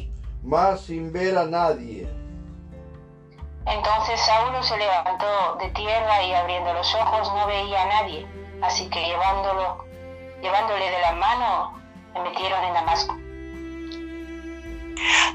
mas 0.43 0.81
sin 0.81 1.11
ver 1.11 1.37
a 1.37 1.45
nadie. 1.45 2.09
Entonces 3.65 4.19
Saulo 4.21 4.63
se 4.63 4.77
levantó 4.77 5.57
de 5.59 5.69
tierra 5.71 6.23
y 6.23 6.33
abriendo 6.33 6.73
los 6.73 6.95
ojos 6.95 7.31
no 7.33 7.45
veía 7.45 7.83
a 7.83 8.01
nadie, 8.01 8.25
así 8.63 8.89
que 8.89 9.05
llevándolo, 9.05 9.83
llevándole 10.41 10.89
de 10.89 11.01
la 11.01 11.11
mano, 11.11 11.79
le 12.15 12.21
metieron 12.21 12.63
en 12.63 12.73
Damasco. 12.73 13.15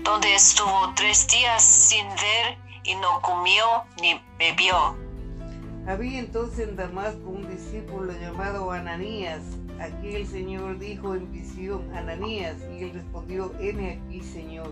donde 0.02 0.34
estuvo 0.34 0.92
tres 0.94 1.26
días 1.28 1.62
sin 1.62 2.06
ver 2.08 2.58
y 2.84 2.94
no 2.96 3.20
comió 3.22 3.84
ni 4.00 4.20
bebió. 4.38 5.03
Había 5.86 6.18
entonces 6.18 6.68
en 6.68 6.76
Damasco 6.76 7.28
un 7.28 7.46
discípulo 7.46 8.10
llamado 8.12 8.70
Ananías. 8.70 9.42
Aquí 9.78 10.14
el 10.14 10.26
Señor 10.26 10.78
dijo 10.78 11.14
en 11.14 11.30
visión, 11.30 11.82
Ananías, 11.94 12.56
y 12.72 12.84
él 12.84 12.92
respondió, 12.94 13.52
heme 13.60 14.00
aquí, 14.00 14.22
Señor. 14.22 14.70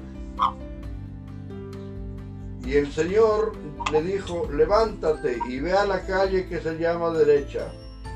Y 2.64 2.76
el 2.76 2.90
Señor 2.90 3.52
le 3.90 4.02
dijo, 4.02 4.49
levántate 4.50 5.38
y 5.49 5.61
ve 5.61 5.73
a 5.73 5.85
la 5.85 6.00
calle 6.07 6.47
que 6.47 6.61
se 6.61 6.78
llama 6.78 7.11
derecha, 7.11 7.71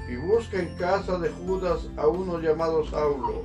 y 0.09 0.17
busca 0.17 0.59
en 0.59 0.75
casa 0.77 1.19
de 1.19 1.29
Judas 1.29 1.91
a 1.99 2.07
uno 2.07 2.41
llamado 2.41 2.87
Saulo, 2.87 3.45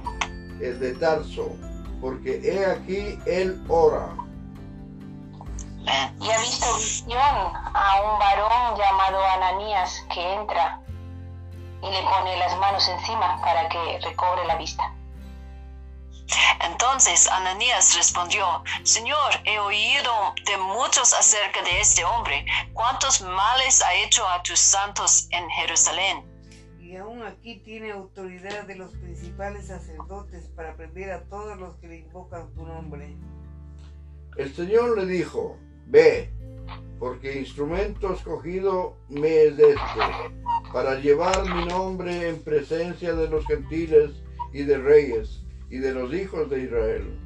el 0.62 0.80
de 0.80 0.94
Tarso, 0.94 1.58
porque 2.00 2.40
he 2.42 2.66
aquí 2.66 3.20
él 3.26 3.62
ora. 3.68 4.16
Y 6.20 6.30
ha 6.30 6.40
visto 6.40 6.74
visión 6.76 7.18
a 7.18 8.02
un 8.02 8.20
varón 8.20 8.78
llamado 8.78 9.26
Ananías 9.26 10.06
que 10.14 10.34
entra 10.34 10.80
y 11.82 11.90
le 11.90 12.02
pone 12.04 12.38
las 12.38 12.58
manos 12.60 12.88
encima 12.88 13.42
para 13.42 13.68
que 13.70 14.00
recobre 14.00 14.46
la 14.46 14.56
vista. 14.58 14.94
Entonces 16.62 17.28
Ananías 17.30 17.96
respondió, 17.96 18.64
Señor, 18.84 19.32
he 19.46 19.60
oído 19.60 20.34
de 20.46 20.58
muchos 20.58 21.14
acerca 21.14 21.62
de 21.64 21.82
este 21.82 22.06
hombre, 22.06 22.46
cuántos 22.74 23.22
males 23.22 23.82
ha 23.82 23.94
hecho 23.96 24.28
a 24.28 24.42
tus 24.44 24.60
santos 24.60 25.28
en 25.32 25.50
Jerusalén. 25.50 26.26
Y 26.80 26.96
aún 26.98 27.24
aquí 27.24 27.60
tiene 27.60 27.92
autoridad 27.92 28.64
de 28.66 28.76
los 28.76 28.92
principales 28.92 29.68
sacerdotes 29.68 30.50
para 30.56 30.76
prender 30.76 31.12
a 31.12 31.24
todos 31.24 31.58
los 31.58 31.76
que 31.78 31.88
le 31.88 31.98
invocan 32.00 32.54
tu 32.54 32.66
nombre. 32.66 33.16
El 34.38 34.56
Señor 34.56 34.98
le 34.98 35.06
dijo, 35.06 35.58
ve, 35.86 36.30
porque 37.00 37.40
instrumento 37.40 38.14
escogido 38.14 38.96
me 39.10 39.44
es 39.44 39.58
este, 39.58 40.02
para 40.72 40.96
llevar 40.96 41.44
mi 41.46 41.66
nombre 41.66 42.30
en 42.30 42.44
presencia 42.44 43.14
de 43.14 43.28
los 43.28 43.46
gentiles 43.48 44.12
y 44.54 44.64
de 44.64 44.78
reyes 44.78 45.42
y 45.70 45.78
de 45.78 45.94
los 45.94 46.14
hijos 46.14 46.50
de 46.50 46.64
Israel. 46.64 47.20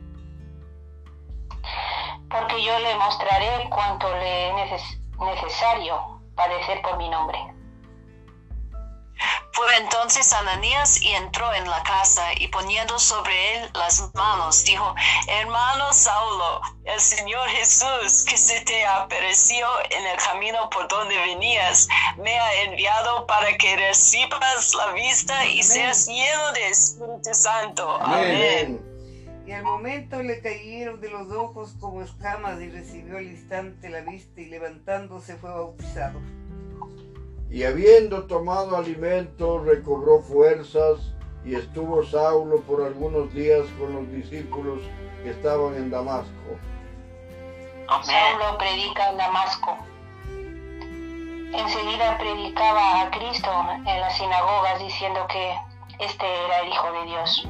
Porque 2.30 2.64
yo 2.64 2.80
le 2.80 2.96
mostraré 2.96 3.70
cuánto 3.70 4.08
le 4.18 4.50
es 4.50 4.54
neces- 4.54 5.00
necesario 5.20 5.96
padecer 6.36 6.82
por 6.82 6.98
mi 6.98 7.10
nombre. 7.10 7.38
Fue 9.56 9.66
entonces 9.78 10.34
Ananías 10.34 11.02
y 11.02 11.12
entró 11.12 11.54
en 11.54 11.70
la 11.70 11.82
casa 11.84 12.24
y 12.38 12.50
poniendo 12.50 13.00
sobre 13.00 13.56
él 13.56 13.70
las 13.74 14.14
manos, 14.14 14.66
dijo, 14.66 14.94
hermano 15.30 15.94
Saulo, 15.94 16.60
el 16.84 17.00
Señor 17.00 17.48
Jesús 17.48 18.26
que 18.28 18.36
se 18.36 18.60
te 18.66 18.86
apareció 18.86 19.66
en 19.92 20.06
el 20.08 20.18
camino 20.18 20.70
por 20.72 20.90
donde 20.90 21.18
venías, 21.20 21.88
me 22.18 22.38
ha 22.38 22.64
enviado 22.64 23.26
para 23.28 23.56
que 23.58 23.78
recibas 23.78 24.74
la 24.76 24.92
vista 24.92 25.46
y 25.46 25.64
seas 25.64 26.06
lleno 26.06 26.52
de 26.52 26.68
Espíritu 26.68 27.34
Santo. 27.34 27.98
Amén. 28.02 28.82
Y 29.48 29.54
al 29.54 29.64
momento 29.64 30.22
le 30.22 30.42
cayeron 30.42 31.00
de 31.00 31.10
los 31.10 31.32
ojos 31.32 31.76
como 31.80 32.02
escamas 32.02 32.60
y 32.60 32.70
recibió 32.70 33.20
al 33.20 33.28
instante 33.28 33.88
la 33.88 34.02
vista 34.02 34.42
y 34.42 34.48
levantándose 34.48 35.38
fue 35.38 35.50
bautizado. 35.50 36.20
Y 37.50 37.64
habiendo 37.64 38.24
tomado 38.24 38.76
alimento, 38.76 39.64
recobró 39.64 40.22
fuerzas 40.22 41.00
y 41.46 41.56
estuvo 41.56 42.04
Saulo 42.04 42.62
por 42.62 42.84
algunos 42.84 43.34
días 43.34 43.66
con 43.80 43.94
los 43.94 44.12
discípulos 44.12 44.80
que 45.24 45.30
estaban 45.30 45.76
en 45.76 45.92
Damasco. 45.92 46.32
Amén. 47.88 48.06
Saulo 48.06 48.58
predica 48.58 49.10
en 49.12 49.18
Damasco. 49.18 49.78
Enseguida 51.54 52.18
predicaba 52.18 53.02
a 53.02 53.12
Cristo 53.12 53.50
en 53.86 54.02
las 54.02 54.18
sinagogas 54.18 54.80
diciendo 54.80 55.26
que 55.32 55.56
este 56.00 56.26
era 56.26 56.60
el 56.62 56.70
Hijo 56.70 56.92
de 56.92 57.06
Dios. 57.06 57.48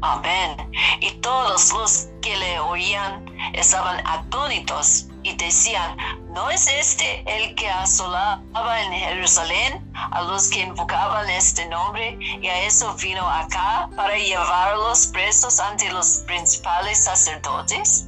Amén. 0.00 0.70
Y 1.00 1.10
todos 1.20 1.72
los 1.72 2.08
que 2.22 2.36
le 2.36 2.60
oían 2.60 3.26
estaban 3.52 4.00
atónitos 4.06 5.08
y 5.24 5.36
decían, 5.36 5.96
¿no 6.38 6.50
es 6.50 6.68
este 6.68 7.24
el 7.26 7.56
que 7.56 7.68
asolaba 7.68 8.82
en 8.84 8.92
Jerusalén 8.92 9.90
a 9.92 10.22
los 10.22 10.48
que 10.48 10.60
invocaban 10.60 11.28
este 11.30 11.66
nombre 11.66 12.16
y 12.20 12.46
a 12.46 12.64
eso 12.64 12.94
vino 12.94 13.28
acá 13.28 13.90
para 13.96 14.16
llevarlos 14.16 15.08
presos 15.08 15.58
ante 15.58 15.90
los 15.90 16.18
principales 16.28 16.96
sacerdotes? 17.02 18.06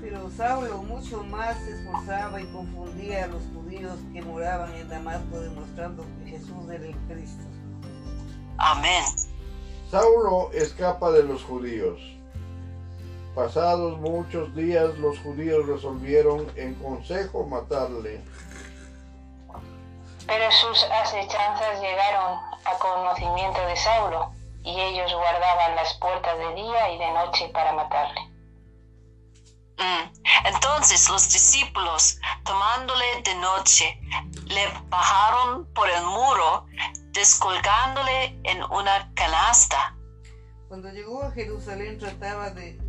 Pero 0.00 0.28
Saulo 0.36 0.82
mucho 0.82 1.22
más 1.22 1.56
se 1.58 1.70
esforzaba 1.70 2.40
y 2.40 2.46
confundía 2.46 3.26
a 3.26 3.26
los 3.28 3.42
judíos 3.54 3.94
que 4.12 4.22
moraban 4.22 4.74
en 4.74 4.88
Damasco, 4.88 5.38
demostrando 5.38 6.04
que 6.18 6.30
Jesús 6.32 6.68
era 6.68 6.84
el 6.84 6.96
Cristo. 7.06 7.44
Amén. 8.58 9.04
Saulo 9.88 10.50
escapa 10.52 11.12
de 11.12 11.22
los 11.22 11.44
judíos. 11.44 12.15
Pasados 13.36 13.98
muchos 13.98 14.54
días 14.54 14.96
los 14.96 15.18
judíos 15.18 15.66
resolvieron 15.66 16.50
en 16.56 16.74
consejo 16.76 17.44
matarle. 17.44 18.24
Pero 20.26 20.50
sus 20.50 20.82
acechanzas 20.84 21.78
llegaron 21.82 22.38
a 22.64 22.78
conocimiento 22.78 23.60
de 23.66 23.76
Saulo 23.76 24.32
y 24.64 24.80
ellos 24.80 25.12
guardaban 25.12 25.76
las 25.76 25.92
puertas 25.98 26.38
de 26.38 26.54
día 26.54 26.92
y 26.92 26.98
de 26.98 27.10
noche 27.12 27.50
para 27.52 27.74
matarle. 27.74 28.20
Mm. 29.76 30.46
Entonces 30.46 31.06
los 31.10 31.30
discípulos, 31.30 32.18
tomándole 32.42 33.04
de 33.22 33.34
noche, 33.34 34.00
le 34.46 34.66
bajaron 34.88 35.70
por 35.74 35.90
el 35.90 36.02
muro, 36.04 36.64
descolgándole 37.12 38.40
en 38.44 38.62
una 38.70 39.12
canasta. 39.12 39.94
Cuando 40.68 40.88
llegó 40.88 41.22
a 41.22 41.32
Jerusalén 41.32 41.98
trataba 41.98 42.48
de 42.48 42.85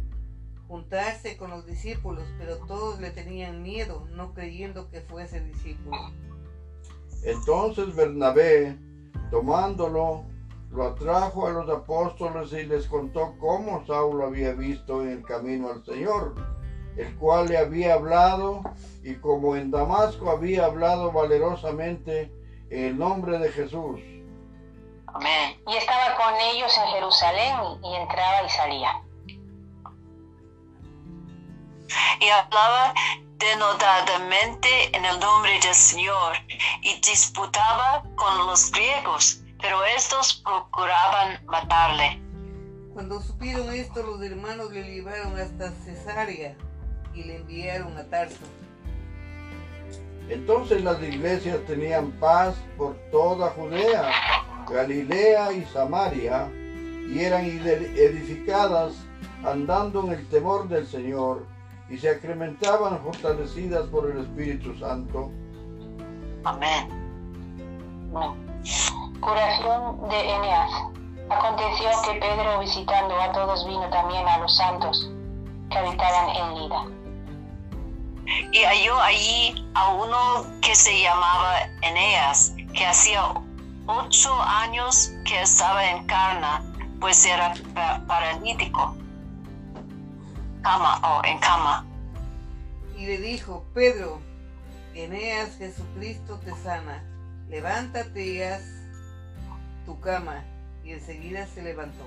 juntarse 0.68 1.38
con 1.38 1.50
los 1.50 1.66
discípulos, 1.66 2.24
pero 2.38 2.58
todos 2.68 3.00
le 3.00 3.12
tenían 3.12 3.64
miedo, 3.64 4.06
no 4.12 4.34
creyendo 4.34 4.90
que 4.90 5.02
fuese 5.02 5.42
discípulo. 5.42 5.98
Entonces 7.24 7.96
Bernabé, 7.96 8.78
tomándolo, 9.32 10.26
lo 10.72 10.84
atrajo 10.84 11.48
a 11.48 11.52
los 11.52 11.70
apóstoles 11.70 12.52
y 12.52 12.66
les 12.66 12.88
contó 12.88 13.36
cómo 13.40 13.86
Saulo 13.86 14.26
había 14.26 14.52
visto 14.54 15.02
en 15.02 15.10
el 15.10 15.24
camino 15.24 15.72
al 15.72 15.84
Señor, 15.86 16.36
el 16.98 17.16
cual 17.18 17.48
le 17.48 17.58
había 17.58 17.94
hablado 17.94 18.62
y 19.04 19.16
como 19.16 19.56
en 19.56 19.72
Damasco 19.72 20.30
había 20.30 20.66
hablado 20.66 21.12
valerosamente 21.12 22.32
en 22.70 22.84
el 22.84 22.98
nombre 22.98 23.40
de 23.40 23.50
Jesús. 23.50 24.02
Amén. 25.08 25.60
Y 25.68 25.76
estaba 25.76 26.16
con 26.18 26.36
ellos 26.54 26.72
en 26.78 26.94
Jerusalén 26.94 27.56
y 27.84 27.96
entraba 27.96 28.44
y 28.46 28.50
salía. 28.50 29.07
Y 32.20 32.30
hablaba 32.30 32.94
denodadamente 33.38 34.96
en 34.96 35.06
el 35.06 35.20
nombre 35.20 35.52
del 35.64 35.76
Señor 35.76 36.34
y 36.82 37.00
disputaba 37.02 38.04
con 38.16 38.48
los 38.48 38.72
griegos, 38.72 39.42
pero 39.62 39.84
estos 39.86 40.42
procuraban 40.44 41.46
matarle. 41.46 42.22
Cuando 42.94 43.22
supieron 43.22 43.72
esto, 43.74 44.02
los 44.02 44.22
hermanos 44.24 44.72
le 44.72 44.84
llevaron 44.84 45.40
hasta 45.40 45.72
Cesarea 45.86 46.56
y 47.14 47.24
le 47.24 47.38
enviaron 47.38 47.96
a 47.98 48.04
Tarso. 48.06 48.46
Entonces 50.30 50.84
las 50.84 51.02
iglesias 51.02 51.60
tenían 51.68 52.12
paz 52.14 52.56
por 52.78 52.96
toda 53.12 53.52
Judea, 53.52 54.12
Galilea 54.70 55.54
y 55.54 55.66
Samaria, 55.66 56.50
y 57.08 57.20
eran 57.20 57.46
edificadas 57.46 58.94
andando 59.46 60.04
en 60.06 60.14
el 60.14 60.28
temor 60.28 60.68
del 60.68 60.86
Señor, 60.86 61.46
y 61.90 61.98
se 61.98 62.10
acrementaban 62.10 63.00
fortalecidas 63.00 63.86
por 63.88 64.10
el 64.12 64.20
Espíritu 64.20 64.78
Santo. 64.80 65.32
Amén. 66.44 66.90
No. 68.12 68.36
Curación 69.20 70.10
de 70.10 70.20
Eneas. 70.36 70.72
Aconteció 71.30 71.90
que 72.06 72.20
Pedro 72.20 72.60
visitando 72.60 73.20
a 73.20 73.32
todos 73.34 73.66
vino 73.68 73.90
también 73.90 74.28
a 74.28 74.38
los 74.38 74.56
santos 74.56 75.12
que 75.70 75.78
habitaban 75.78 76.30
en 76.30 76.56
Lida. 76.56 76.84
Y 78.52 78.64
halló 78.64 78.98
allí 79.02 79.70
a 79.74 79.90
uno 79.94 80.46
que 80.62 80.76
se 80.76 81.02
llamaba 81.02 81.56
Eneas, 81.82 82.54
que 82.74 82.86
hacía 82.86 83.22
ocho 83.88 84.34
años 84.42 85.12
que 85.26 85.42
estaba 85.42 85.86
en 85.92 86.06
Carna, 86.08 86.62
pues 87.00 87.26
era 87.26 87.54
pa- 87.74 88.02
paralítico. 88.08 88.96
Cama 90.68 91.00
o 91.02 91.26
en 91.26 91.40
cama. 91.40 91.86
Y 92.98 93.06
le 93.06 93.20
dijo, 93.20 93.64
Pedro, 93.74 94.20
Eneas 94.94 95.56
Jesucristo 95.58 96.38
te 96.44 96.54
sana, 96.58 97.06
levántate 97.48 98.26
y 98.26 98.42
haz 98.42 98.64
tu 99.86 99.98
cama. 100.02 100.44
Y 100.84 100.92
enseguida 100.92 101.48
se 101.48 101.62
levantó. 101.62 102.04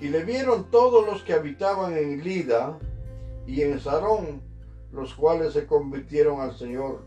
Y 0.00 0.08
le 0.08 0.24
vieron 0.24 0.70
todos 0.70 1.04
los 1.04 1.22
que 1.24 1.34
habitaban 1.34 1.94
en 1.94 2.24
Lida 2.24 2.78
y 3.46 3.60
en 3.60 3.78
Sarón, 3.80 4.40
los 4.90 5.12
cuales 5.12 5.52
se 5.52 5.66
convirtieron 5.66 6.40
al 6.40 6.56
Señor. 6.56 7.04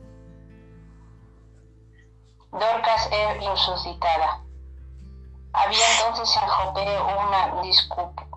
Dorcas 2.51 3.09
es 3.11 3.47
resucitada. 3.49 4.43
Había 5.53 5.79
entonces 5.97 6.35
en 6.39 6.47
Jope 6.47 6.81
una 6.81 7.61
discu- 7.63 8.30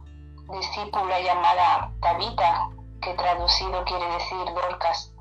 discípula 0.51 1.21
llamada 1.21 1.93
Tabita, 2.01 2.69
que 3.01 3.15
traducido 3.15 3.85
quiere 3.85 4.07
decir 4.13 4.45
Dorcas. 4.55 5.13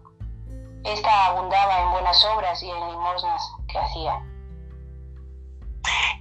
Esta 0.83 1.27
abundaba 1.27 1.81
en 1.81 1.91
buenas 1.91 2.25
obras 2.25 2.61
y 2.61 2.69
en 2.69 2.87
limosnas 2.89 3.41
que 3.67 3.79
hacía. 3.79 4.21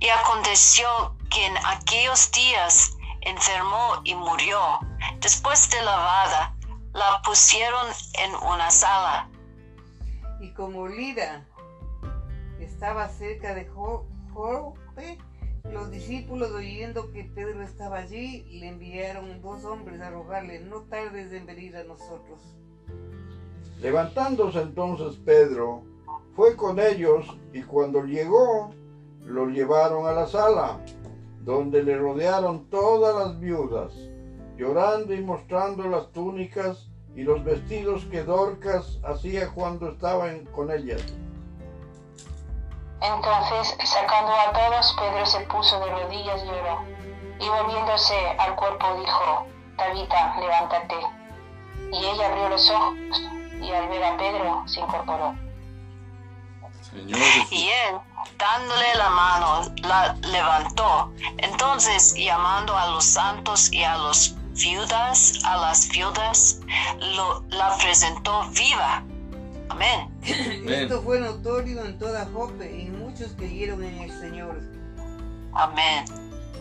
Y 0.00 0.08
aconteció 0.08 0.86
que 1.30 1.46
en 1.46 1.54
aquellos 1.66 2.30
días 2.32 2.96
enfermó 3.22 4.00
y 4.04 4.14
murió. 4.14 4.58
Después 5.20 5.70
de 5.70 5.82
lavada, 5.82 6.54
la 6.92 7.22
pusieron 7.24 7.86
en 8.14 8.34
una 8.36 8.70
sala. 8.70 9.28
Y 10.40 10.52
como 10.54 10.88
Lida 10.88 11.46
estaba 12.60 13.08
cerca 13.08 13.54
de 13.54 13.68
Jo- 13.68 14.06
Jope, 14.34 15.18
los 15.72 15.90
discípulos 15.90 16.50
oyendo 16.52 17.10
que 17.12 17.24
Pedro 17.24 17.62
estaba 17.62 17.98
allí, 17.98 18.44
le 18.60 18.68
enviaron 18.68 19.40
dos 19.40 19.64
hombres 19.64 20.00
a 20.00 20.10
rogarle, 20.10 20.60
no 20.60 20.82
tardes 20.82 21.32
en 21.32 21.46
venir 21.46 21.76
a 21.76 21.84
nosotros. 21.84 22.40
Levantándose 23.80 24.60
entonces 24.60 25.18
Pedro, 25.24 25.82
fue 26.36 26.56
con 26.56 26.78
ellos 26.78 27.26
y 27.52 27.62
cuando 27.62 28.04
llegó, 28.04 28.70
lo 29.26 29.46
llevaron 29.48 30.06
a 30.06 30.12
la 30.12 30.26
sala, 30.26 30.78
donde 31.42 31.82
le 31.82 31.98
rodearon 31.98 32.68
todas 32.70 33.14
las 33.16 33.40
viudas, 33.40 33.92
llorando 34.56 35.14
y 35.14 35.22
mostrando 35.22 35.88
las 35.88 36.12
túnicas 36.12 36.88
y 37.16 37.22
los 37.22 37.44
vestidos 37.44 38.04
que 38.06 38.22
Dorcas 38.22 39.00
hacía 39.04 39.50
cuando 39.50 39.90
estaban 39.90 40.46
con 40.46 40.70
ellas. 40.70 41.02
Entonces, 43.02 43.76
sacando 43.84 44.32
a 44.32 44.52
todos, 44.52 44.96
Pedro 44.98 45.26
se 45.26 45.40
puso 45.40 45.80
de 45.80 45.90
rodillas 45.90 46.42
y 46.42 46.46
lloró. 46.46 46.84
Y 47.40 47.48
volviéndose 47.48 48.14
al 48.38 48.54
cuerpo 48.54 48.94
dijo, 49.00 49.46
Tabita, 49.76 50.36
levántate. 50.38 50.94
Y 51.92 52.04
ella 52.04 52.26
abrió 52.26 52.48
los 52.48 52.70
ojos 52.70 52.94
y 53.60 53.70
al 53.72 53.88
ver 53.88 54.04
a 54.04 54.16
Pedro 54.16 54.62
se 54.66 54.80
incorporó. 54.80 55.34
Señor. 56.80 57.18
Y 57.50 57.68
él, 57.68 57.96
dándole 58.38 58.94
la 58.96 59.10
mano, 59.10 59.74
la 59.82 60.14
levantó. 60.28 61.12
Entonces, 61.38 62.14
llamando 62.14 62.76
a 62.76 62.86
los 62.88 63.04
santos 63.04 63.72
y 63.72 63.82
a 63.84 63.96
los 63.96 64.34
viudas, 64.52 65.40
a 65.44 65.56
las 65.56 65.88
viudas, 65.88 66.60
lo, 67.16 67.42
la 67.48 67.76
presentó 67.78 68.44
viva. 68.50 69.02
Amén. 69.68 70.10
Amén. 70.22 70.68
Esto 70.68 71.02
fue 71.02 71.20
notorio 71.20 71.84
en 71.84 71.98
toda 71.98 72.28
Jope 72.32 72.70
muchos 73.22 73.36
creyeron 73.36 73.84
en 73.84 73.98
el 73.98 74.10
Señor. 74.10 74.60
Amén. 75.54 76.04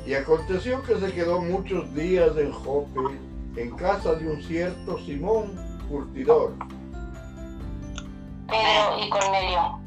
Y 0.06 0.14
aconteció 0.14 0.82
que 0.84 1.00
se 1.00 1.12
quedó 1.14 1.42
muchos 1.42 1.94
días 1.96 2.36
en 2.38 2.52
Jope, 2.52 3.20
en 3.56 3.76
casa 3.76 4.14
de 4.14 4.30
un 4.30 4.44
cierto 4.44 4.98
Simón 5.00 5.56
curtidor, 5.90 6.54
Pedro 8.48 9.00
y 9.00 9.10
Cornelio. 9.10 9.80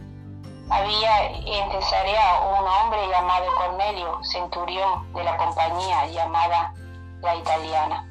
Había 0.71 1.31
en 1.31 1.71
Cesarea 1.71 2.41
un 2.59 2.67
hombre 2.67 2.99
llamado 3.09 3.47
Cornelio, 3.57 4.19
centurión 4.25 5.13
de 5.13 5.25
la 5.25 5.37
compañía 5.37 6.07
llamada 6.07 6.75
la 7.21 7.37
italiana. 7.37 8.09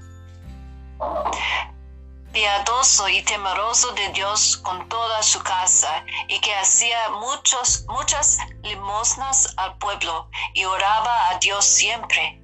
Piadoso 2.34 3.08
y 3.10 3.24
temeroso 3.24 3.94
de 3.94 4.12
Dios 4.14 4.58
con 4.58 4.90
toda 4.90 5.22
su 5.22 5.40
casa, 5.44 6.04
y 6.28 6.42
que 6.42 6.52
hacía 6.56 6.98
muchos, 7.22 7.86
muchas 7.88 8.40
limosnas 8.64 9.54
al 9.58 9.78
pueblo, 9.78 10.28
y 10.56 10.66
oraba 10.66 11.30
a 11.30 11.38
Dios 11.40 11.64
siempre. 11.64 12.42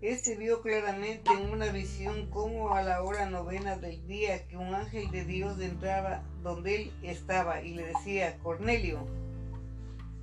Este 0.00 0.36
vio 0.36 0.62
claramente 0.62 1.32
en 1.32 1.50
una 1.50 1.66
visión 1.72 2.30
como 2.30 2.74
a 2.74 2.82
la 2.82 3.02
hora 3.02 3.26
novena 3.26 3.76
del 3.76 4.06
día 4.06 4.46
que 4.46 4.56
un 4.56 4.72
ángel 4.72 5.10
de 5.10 5.24
Dios 5.24 5.58
entraba 5.58 6.22
donde 6.42 6.76
él 6.76 6.92
estaba 7.02 7.62
y 7.62 7.74
le 7.74 7.86
decía, 7.86 8.38
Cornelio. 8.42 9.04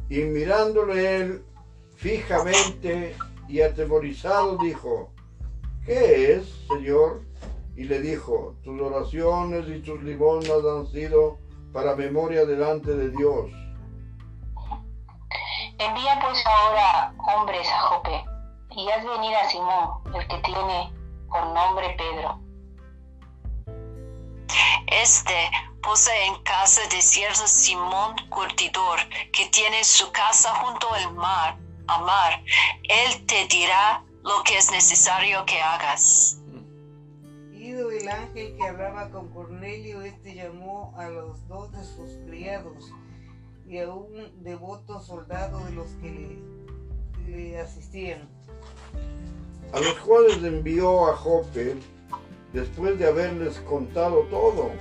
y 0.10 0.20
mirándole 0.20 1.16
él 1.18 1.44
fijamente 1.98 3.16
y 3.50 3.62
atemorizado 3.62 4.58
dijo, 4.60 5.12
¿qué 5.86 6.34
es, 6.34 6.46
Señor? 6.70 7.24
Y 7.76 7.86
le 7.86 8.02
dijo, 8.02 8.56
tus 8.64 8.80
oraciones 8.80 9.68
y 9.68 9.82
tus 9.82 10.02
limosnas 10.04 10.60
han 10.64 10.88
sido 10.88 11.40
para 11.74 11.96
memoria 11.96 12.46
delante 12.46 12.96
de 12.96 13.10
Dios. 13.10 13.52
Envía 15.80 16.20
pues 16.22 16.46
ahora 16.46 17.14
hombres 17.36 17.68
a 17.68 17.80
Jope 17.82 18.24
y 18.76 18.90
haz 18.90 19.04
venir 19.04 19.36
a 19.36 19.50
Simón, 19.50 19.90
el 20.14 20.28
que 20.28 20.38
tiene 20.38 20.94
por 21.30 21.48
nombre 21.48 21.96
Pedro. 21.98 22.40
Este 24.88 25.50
posee 25.82 26.28
en 26.28 26.36
casa 26.44 26.82
de 26.90 27.02
cierto 27.02 27.48
Simón 27.48 28.16
Curtidor, 28.30 29.00
que 29.32 29.48
tiene 29.50 29.84
su 29.84 30.12
casa 30.12 30.54
junto 30.56 30.92
al 30.94 31.14
mar, 31.16 31.58
a 31.88 32.00
mar. 32.00 32.42
Él 32.84 33.26
te 33.26 33.48
dirá 33.48 34.04
lo 34.24 34.44
que 34.44 34.58
es 34.58 34.72
necesario 34.72 35.46
que 35.46 35.62
hagas. 35.62 36.43
El 37.92 38.08
ángel 38.08 38.56
que 38.56 38.68
hablaba 38.68 39.10
con 39.10 39.30
Cornelio, 39.30 40.02
este 40.02 40.36
llamó 40.36 40.94
a 40.98 41.10
los 41.10 41.48
dos 41.48 41.72
de 41.72 41.84
sus 41.84 42.12
criados 42.26 42.92
y 43.68 43.80
a 43.80 43.90
un 43.90 44.44
devoto 44.44 45.00
soldado 45.02 45.64
de 45.66 45.72
los 45.74 45.88
que 46.02 46.42
le, 47.28 47.32
le 47.32 47.60
asistían. 47.60 48.28
A 49.74 49.80
los 49.80 49.94
cuales 50.00 50.44
envió 50.44 51.08
a 51.08 51.16
Jope 51.16 51.78
después 52.54 52.98
de 53.00 53.08
haberles 53.08 53.60
contado 53.62 54.22
todo. 54.24 54.72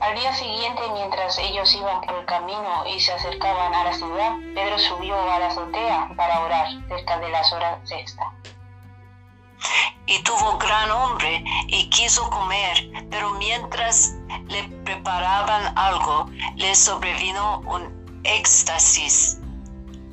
Al 0.00 0.14
día 0.14 0.32
siguiente, 0.34 0.82
mientras 0.92 1.38
ellos 1.38 1.74
iban 1.74 2.00
por 2.02 2.14
el 2.14 2.26
camino 2.26 2.84
y 2.94 3.00
se 3.00 3.12
acercaban 3.12 3.74
a 3.74 3.84
la 3.84 3.94
ciudad, 3.94 4.36
Pedro 4.54 4.78
subió 4.78 5.18
a 5.18 5.38
la 5.38 5.46
azotea 5.48 6.10
para 6.16 6.44
orar 6.44 6.66
cerca 6.88 7.18
de 7.18 7.28
las 7.30 7.52
horas 7.52 7.88
sexta. 7.88 8.32
Y 10.06 10.22
tuvo 10.22 10.58
gran 10.58 10.90
hambre 10.90 11.42
y 11.66 11.90
quiso 11.90 12.28
comer, 12.30 13.06
pero 13.10 13.34
mientras 13.34 14.16
le 14.48 14.62
preparaban 14.84 15.76
algo, 15.76 16.30
le 16.56 16.74
sobrevino 16.74 17.60
un 17.62 18.20
éxtasis. 18.22 19.40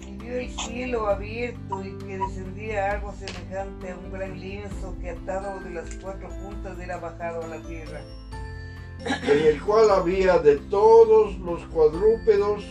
Y 0.02 0.18
vio 0.18 0.40
el 0.40 0.60
cielo 0.60 1.08
abierto 1.08 1.84
y 1.84 1.98
que 2.00 2.18
descendía 2.18 2.92
algo 2.94 3.14
semejante 3.14 3.92
a 3.92 3.96
un 3.96 4.12
gran 4.12 4.40
lienzo 4.40 4.96
que 5.00 5.12
atado 5.12 5.60
de 5.60 5.70
las 5.70 5.90
cuatro 6.02 6.28
puntas 6.42 6.80
era 6.80 6.98
bajado 6.98 7.44
a 7.44 7.48
la 7.48 7.62
tierra. 7.62 8.02
en 9.06 9.48
el 9.48 9.62
cual 9.62 9.92
había 9.92 10.40
de 10.40 10.58
todos 10.58 11.38
los 11.40 11.62
cuadrúpedos, 11.68 12.64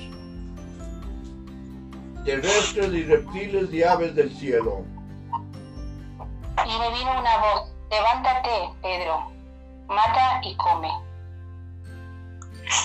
terrestres 2.25 2.93
y 2.93 3.05
reptiles 3.05 3.73
y 3.73 3.83
aves 3.83 4.15
del 4.15 4.35
cielo. 4.37 4.85
Y 6.67 6.79
le 6.79 6.91
vino 6.91 7.19
una 7.19 7.39
voz, 7.39 7.73
levántate, 7.91 8.51
Pedro, 8.83 9.31
mata 9.89 10.41
y 10.43 10.55
come. 10.57 10.91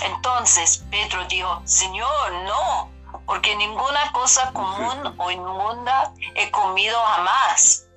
Entonces 0.04 0.84
Pedro 0.90 1.24
dijo, 1.28 1.62
Señor, 1.64 2.32
no, 2.44 2.90
porque 3.26 3.54
ninguna 3.56 4.10
cosa 4.12 4.52
común 4.52 5.14
o 5.18 5.30
inmunda 5.30 6.12
he 6.34 6.50
comido 6.50 6.96
jamás. 6.98 7.88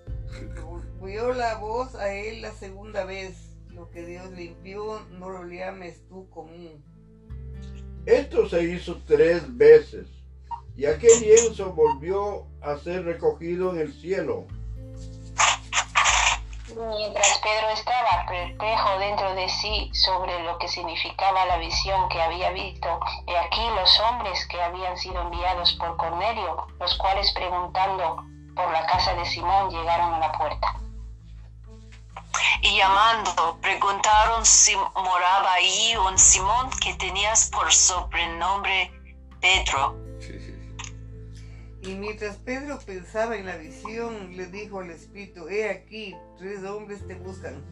Volvió 1.00 1.34
la 1.34 1.56
voz 1.56 1.96
a 1.96 2.14
él 2.14 2.42
la 2.42 2.52
segunda 2.52 3.06
vez. 3.06 3.58
Lo 3.70 3.90
que 3.90 4.06
Dios 4.06 4.30
limpió, 4.32 5.02
no 5.12 5.30
lo 5.30 5.46
llames 5.46 6.08
tú 6.08 6.30
común. 6.30 6.84
Esto 8.06 8.48
se 8.48 8.64
hizo 8.64 9.02
tres 9.08 9.58
veces, 9.58 10.08
y 10.76 10.86
aquel 10.86 11.20
lienzo 11.20 11.74
volvió 11.74 12.46
a 12.62 12.78
ser 12.78 13.06
recogido 13.06 13.72
en 13.72 13.80
el 13.80 13.94
cielo. 13.94 14.46
Mientras 16.76 17.40
Pedro 17.40 17.70
estaba 17.70 18.26
perplejo 18.28 18.98
dentro 19.00 19.36
de 19.36 19.50
sí 19.50 19.90
sobre 19.94 20.40
lo 20.44 20.58
que 20.58 20.68
significaba 20.68 21.46
la 21.46 21.58
visión 21.58 22.08
que 22.10 22.22
había 22.22 22.52
visto, 22.52 23.00
he 23.28 23.38
aquí 23.38 23.62
los 23.76 24.00
hombres 24.00 24.48
que 24.48 24.62
habían 24.62 24.98
sido 24.98 25.22
enviados 25.22 25.74
por 25.74 25.98
Cornelio, 25.98 26.68
los 26.80 26.98
cuales 26.98 27.32
preguntando 27.34 28.24
por 28.56 28.72
la 28.72 28.86
casa 28.86 29.14
de 29.16 29.26
Simón 29.26 29.70
llegaron 29.70 30.14
a 30.14 30.20
la 30.20 30.32
puerta. 30.32 30.76
Y 32.62 32.78
llamando, 32.78 33.58
preguntaron 33.62 34.46
si 34.46 34.76
moraba 34.76 35.54
allí 35.54 35.96
un 35.98 36.18
Simón 36.18 36.70
que 36.80 36.94
tenías 36.94 37.50
por 37.50 37.72
sobrenombre 37.74 38.92
Pedro. 39.42 40.01
Y 41.84 41.96
mientras 41.96 42.38
Pedro 42.38 42.78
pensaba 42.86 43.36
en 43.36 43.48
la 43.48 43.58
visión, 43.58 44.36
le 44.38 44.46
dijo 44.48 44.80
al 44.80 44.92
Espíritu, 44.92 45.48
he 45.50 45.70
aquí, 45.70 46.16
tres 46.38 46.64
hombres 46.64 47.06
te 47.08 47.16
buscan. 47.16 47.64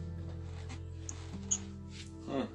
Ah, 2.28 2.46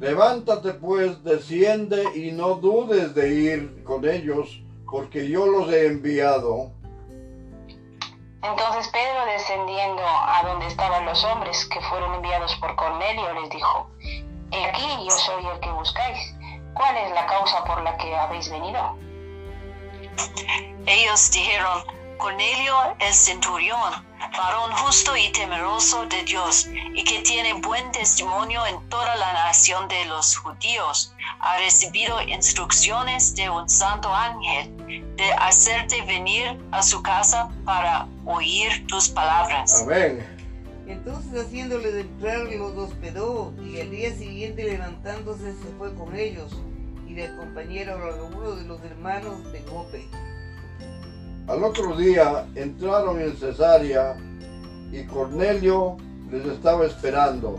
Levántate 0.00 0.72
pues, 0.72 1.22
desciende 1.22 2.02
y 2.18 2.32
no 2.32 2.56
dudes 2.56 3.14
de 3.14 3.28
ir 3.28 3.84
con 3.84 4.08
ellos, 4.08 4.60
porque 4.90 5.28
yo 5.28 5.46
los 5.46 5.72
he 5.72 5.86
enviado. 5.86 6.72
Entonces 8.42 8.88
Pedro, 8.88 9.24
descendiendo 9.32 10.02
a 10.04 10.42
donde 10.44 10.66
estaban 10.66 11.06
los 11.06 11.24
hombres 11.24 11.64
que 11.66 11.80
fueron 11.82 12.14
enviados 12.14 12.52
por 12.56 12.74
Cornelio, 12.74 13.32
les 13.40 13.50
dijo, 13.50 13.88
He 14.50 14.64
aquí 14.64 15.06
yo 15.08 15.10
soy 15.10 15.46
el 15.46 15.60
que 15.60 15.70
buscáis. 15.70 16.34
¿Cuál 16.74 16.96
es 16.96 17.12
la 17.12 17.26
causa 17.26 17.62
por 17.64 17.82
la 17.82 17.96
que 17.96 18.12
habéis 18.16 18.50
venido? 18.50 18.96
Ellos 20.86 21.30
dijeron, 21.30 21.84
Cornelio 22.22 22.74
el 23.00 23.12
centurión, 23.12 23.92
varón 24.36 24.70
justo 24.76 25.16
y 25.16 25.32
temeroso 25.32 26.06
de 26.06 26.22
Dios, 26.22 26.68
y 26.94 27.02
que 27.02 27.20
tiene 27.22 27.54
buen 27.54 27.90
testimonio 27.90 28.64
en 28.66 28.88
toda 28.88 29.16
la 29.16 29.32
nación 29.32 29.88
de 29.88 30.04
los 30.04 30.36
judíos, 30.36 31.12
ha 31.40 31.58
recibido 31.58 32.22
instrucciones 32.22 33.34
de 33.34 33.50
un 33.50 33.68
santo 33.68 34.14
ángel 34.14 34.70
de 35.16 35.32
hacerte 35.32 36.00
venir 36.02 36.60
a 36.70 36.82
su 36.82 37.02
casa 37.02 37.50
para 37.64 38.06
oír 38.24 38.86
tus 38.86 39.08
palabras. 39.08 39.82
Amén. 39.82 40.24
Entonces 40.86 41.44
haciéndole 41.44 42.00
entrar 42.00 42.42
los 42.42 42.76
hospedó 42.76 43.52
y 43.64 43.80
al 43.80 43.90
día 43.90 44.14
siguiente 44.14 44.62
levantándose 44.62 45.54
se 45.54 45.68
fue 45.76 45.92
con 45.94 46.14
ellos 46.14 46.52
y 47.12 47.14
le 47.14 47.26
acompañaron 47.26 48.00
a 48.00 48.22
uno 48.22 48.52
de 48.52 48.64
los 48.64 48.82
hermanos 48.84 49.52
de 49.52 49.62
Jope. 49.68 50.08
Al 51.46 51.62
otro 51.62 51.94
día 51.96 52.46
entraron 52.54 53.20
en 53.20 53.36
Cesarea 53.36 54.16
y 54.90 55.04
Cornelio 55.06 55.98
les 56.30 56.46
estaba 56.46 56.86
esperando, 56.86 57.58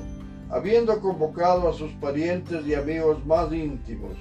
habiendo 0.49 0.99
convocado 0.99 1.69
a 1.69 1.73
sus 1.73 1.91
parientes 1.93 2.65
y 2.65 2.73
amigos 2.73 3.23
más 3.27 3.51
íntimos. 3.51 4.17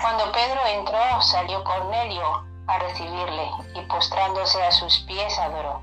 Cuando 0.00 0.30
Pedro 0.30 0.60
entró, 0.78 1.22
salió 1.22 1.64
Cornelio 1.64 2.46
a 2.68 2.78
recibirle 2.78 3.50
y 3.74 3.84
postrándose 3.86 4.62
a 4.62 4.70
sus 4.70 5.00
pies 5.08 5.36
adoró. 5.40 5.82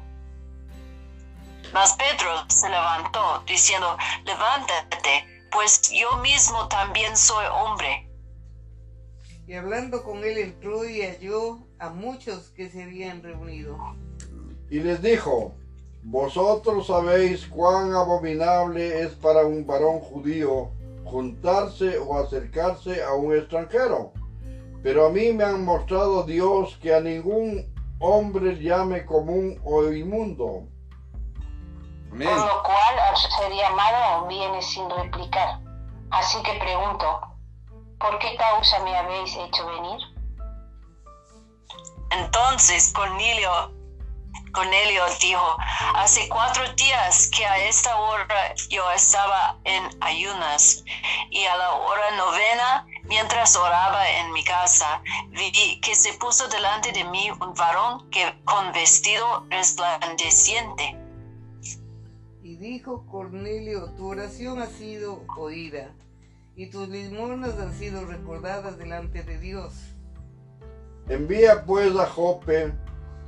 Mas 1.74 1.94
Pedro 1.96 2.46
se 2.48 2.70
levantó, 2.70 3.44
diciendo, 3.46 3.98
levántate, 4.24 5.33
pues 5.54 5.82
yo 5.92 6.18
mismo 6.18 6.68
también 6.68 7.16
soy 7.16 7.46
hombre. 7.52 8.10
Y 9.46 9.54
hablando 9.54 10.04
con 10.04 10.24
él 10.24 10.38
entró 10.38 10.88
y 10.88 11.02
halló 11.02 11.60
a 11.78 11.90
muchos 11.90 12.50
que 12.50 12.70
se 12.70 12.84
habían 12.84 13.22
reunido. 13.22 13.78
Y 14.70 14.80
les 14.80 15.02
dijo, 15.02 15.54
vosotros 16.02 16.88
sabéis 16.88 17.46
cuán 17.46 17.94
abominable 17.94 19.02
es 19.02 19.12
para 19.12 19.46
un 19.46 19.68
varón 19.68 20.00
judío 20.00 20.72
juntarse 21.04 22.00
o 22.00 22.18
acercarse 22.18 23.04
a 23.04 23.14
un 23.14 23.36
extranjero. 23.36 24.14
Pero 24.82 25.06
a 25.06 25.10
mí 25.12 25.32
me 25.34 25.44
han 25.44 25.64
mostrado 25.64 26.24
Dios 26.24 26.78
que 26.82 26.94
a 26.94 27.00
ningún 27.00 27.72
hombre 28.00 28.60
llame 28.60 29.06
común 29.06 29.60
o 29.64 29.92
inmundo. 29.92 30.68
Amén. 32.14 32.30
Por 32.30 32.46
lo 32.46 32.62
cual 32.62 33.00
al 33.00 33.18
ser 33.18 33.52
llamado 33.54 34.28
viene 34.28 34.62
sin 34.62 34.88
replicar. 34.88 35.60
Así 36.12 36.44
que 36.44 36.54
pregunto, 36.60 37.22
¿por 38.00 38.20
qué 38.20 38.36
causa 38.36 38.80
me 38.84 38.96
habéis 38.96 39.36
hecho 39.36 39.66
venir? 39.66 40.00
Entonces 42.12 42.94
Cornelio, 42.94 43.74
Cornelio 44.54 45.04
dijo, 45.20 45.58
hace 45.96 46.30
cuatro 46.30 46.72
días 46.74 47.32
que 47.36 47.48
a 47.48 47.58
esta 47.58 47.96
hora 47.96 48.54
yo 48.70 48.92
estaba 48.92 49.58
en 49.64 49.90
ayunas 50.02 50.84
y 51.32 51.46
a 51.46 51.58
la 51.58 51.72
hora 51.72 52.12
novena, 52.12 52.86
mientras 53.06 53.56
oraba 53.56 54.08
en 54.08 54.32
mi 54.34 54.44
casa, 54.44 55.02
vi 55.30 55.82
que 55.82 55.96
se 55.96 56.14
puso 56.14 56.48
delante 56.48 56.92
de 56.92 57.06
mí 57.06 57.32
un 57.32 57.56
varón 57.56 58.08
que 58.12 58.40
con 58.46 58.72
vestido 58.72 59.48
resplandeciente. 59.50 61.03
Dijo 62.64 63.06
Cornelio, 63.12 63.90
tu 63.98 64.08
oración 64.08 64.62
ha 64.62 64.68
sido 64.68 65.26
oída, 65.38 65.90
y 66.56 66.68
tus 66.68 66.88
limosnas 66.88 67.60
han 67.60 67.74
sido 67.74 68.06
recordadas 68.06 68.78
delante 68.78 69.22
de 69.22 69.38
Dios. 69.38 69.74
Envía 71.10 71.66
pues 71.66 71.94
a 71.98 72.06
Jope 72.06 72.72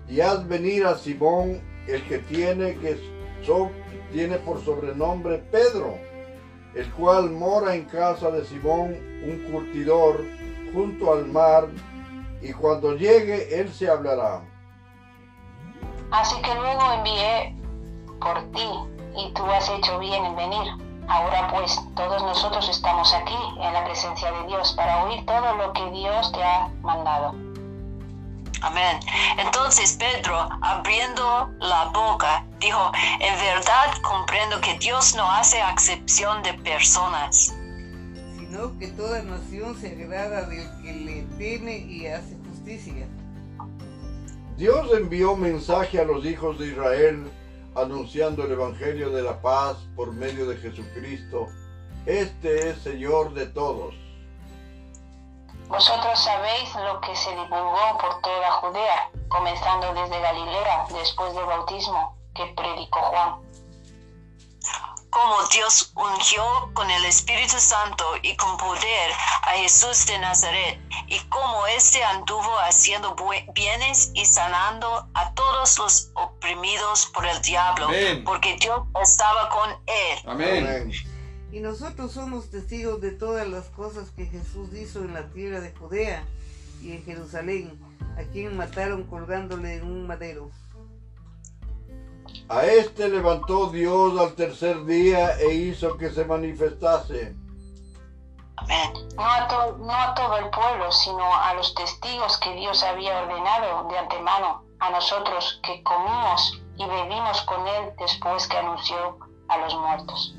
y 0.08 0.22
haz 0.22 0.48
venir 0.48 0.86
a 0.86 0.96
Simón, 0.96 1.62
el 1.86 2.02
que 2.08 2.20
tiene, 2.20 2.78
que 2.78 2.98
so- 3.46 3.72
tiene 4.14 4.38
por 4.38 4.64
sobrenombre 4.64 5.40
Pedro, 5.52 5.98
el 6.74 6.90
cual 6.94 7.30
mora 7.30 7.76
en 7.76 7.84
casa 7.84 8.32
de 8.32 8.46
Simón, 8.46 8.96
un 9.22 9.52
curtidor, 9.52 10.24
junto 10.74 11.12
al 11.12 11.26
mar, 11.26 11.68
y 12.42 12.54
cuando 12.54 12.96
llegue 12.96 13.60
él 13.60 13.68
se 13.68 13.90
hablará. 13.90 14.46
Así 16.12 16.42
que 16.42 16.56
luego 16.56 16.94
envié 16.94 17.54
por 18.22 18.50
ti 18.54 18.95
y 19.18 19.32
tú 19.34 19.46
has 19.46 19.70
hecho 19.70 20.00
bien 20.00 20.26
en 20.26 20.36
venir. 20.36 20.68
Ahora 21.08 21.50
pues 21.52 21.80
todos 21.96 22.22
nosotros 22.24 22.68
estamos 22.70 23.14
aquí 23.14 23.38
en 23.62 23.74
la 23.74 23.84
presencia 23.86 24.32
de 24.32 24.48
Dios 24.48 24.74
para 24.74 25.04
oír 25.06 25.26
todo 25.26 25.56
lo 25.56 25.72
que 25.74 25.92
Dios 25.92 26.32
te 26.32 26.44
ha 26.44 26.70
mandado. 26.82 27.36
Amén. 28.62 29.00
Entonces 29.38 29.98
Pedro, 30.00 30.50
abriendo 30.62 31.50
la 31.60 31.86
boca, 31.94 32.44
dijo, 32.60 32.92
en 33.20 33.36
verdad 33.40 33.94
comprendo 34.02 34.60
que 34.62 34.78
Dios 34.80 35.14
no 35.16 35.30
hace 35.30 35.62
acepción 35.62 36.42
de 36.42 36.54
personas. 36.56 37.56
sino 38.38 38.78
que 38.80 38.88
toda 38.88 39.22
nación 39.22 39.76
se 39.80 39.92
agrada 39.92 40.44
del 40.48 40.66
que 40.82 40.94
le 40.94 41.22
teme 41.38 41.78
y 41.78 42.08
hace 42.08 42.38
justicia. 42.50 43.08
Dios 44.58 44.88
envió 44.98 45.36
mensaje 45.36 46.00
a 46.00 46.06
los 46.06 46.26
hijos 46.26 46.58
de 46.58 46.68
Israel 46.68 47.30
anunciando 47.76 48.44
el 48.44 48.54
Evangelio 48.54 49.10
de 49.10 49.22
la 49.22 49.42
paz 49.42 49.78
por 49.96 50.12
medio 50.14 50.48
de 50.48 50.58
Jesucristo. 50.58 51.48
Este 52.06 52.70
es 52.70 52.82
Señor 52.82 53.34
de 53.34 53.48
todos. 53.48 53.94
Vosotros 55.68 56.24
sabéis 56.24 56.76
lo 56.76 57.02
que 57.02 57.16
se 57.16 57.32
divulgó 57.32 57.98
por 58.00 58.22
toda 58.22 58.52
Judea, 58.52 59.10
comenzando 59.28 59.94
desde 59.94 60.20
Galilea 60.20 60.86
después 60.94 61.34
del 61.34 61.46
bautismo 61.46 62.16
que 62.36 62.46
predicó 62.56 63.00
Juan. 63.02 63.36
Como 65.10 65.44
Dios 65.52 65.92
ungió 65.96 66.44
con 66.74 66.90
el 66.92 67.06
Espíritu 67.06 67.58
Santo 67.58 68.06
y 68.22 68.36
con 68.36 68.58
poder 68.58 69.12
a 69.44 69.52
Jesús 69.52 70.06
de 70.06 70.20
Nazaret, 70.20 70.85
y 71.08 71.20
como 71.30 71.68
éste 71.68 72.04
anduvo 72.04 72.58
haciendo 72.60 73.16
bienes 73.54 74.12
y 74.14 74.26
sanando 74.26 75.08
a 75.14 75.34
todos 75.34 75.78
los 75.78 76.12
oprimidos 76.16 77.08
por 77.14 77.26
el 77.26 77.42
diablo, 77.42 77.88
Amén. 77.88 78.24
porque 78.24 78.58
Dios 78.60 78.82
estaba 79.04 79.50
con 79.50 79.70
él. 79.72 80.20
Amén. 80.26 80.68
Amén. 80.68 80.92
Y 81.52 81.60
nosotros 81.60 82.12
somos 82.12 82.50
testigos 82.50 83.00
de 83.02 83.12
todas 83.12 83.48
las 83.48 83.66
cosas 83.68 84.10
que 84.12 84.26
Jesús 84.26 84.74
hizo 84.74 85.00
en 85.00 85.14
la 85.14 85.30
tierra 85.30 85.62
de 85.62 85.72
Judea 85.74 86.24
y 86.82 86.92
en 86.92 87.04
Jerusalén, 87.06 87.80
a 88.18 88.24
quien 88.24 88.58
mataron 88.58 89.04
colgándole 89.04 89.76
en 89.76 89.84
un 89.84 90.08
madero. 90.08 90.52
A 92.50 92.66
este 92.66 93.10
levantó 93.10 93.70
Dios 93.70 94.20
al 94.20 94.36
tercer 94.36 94.86
día 94.86 95.40
e 95.40 95.54
hizo 95.54 95.98
que 95.98 96.12
se 96.12 96.26
manifestase. 96.26 97.36
No 99.16 99.26
a, 99.26 99.48
to- 99.48 99.78
no 99.78 99.94
a 99.94 100.14
todo 100.16 100.38
el 100.38 100.50
pueblo, 100.50 100.92
sino 100.92 101.36
a 101.36 101.54
los 101.54 101.74
testigos 101.76 102.38
que 102.40 102.54
Dios 102.54 102.84
había 102.84 103.20
ordenado 103.22 103.88
de 103.90 103.98
antemano, 103.98 104.64
a 104.80 104.90
nosotros 104.90 105.60
que 105.64 105.82
comimos 105.84 106.60
y 106.78 106.86
bebimos 106.86 107.42
con 107.44 107.66
él 107.68 107.94
después 107.98 108.48
que 108.48 108.58
anunció 108.58 109.18
a 109.48 109.58
los 109.58 109.76
muertos. 109.76 110.36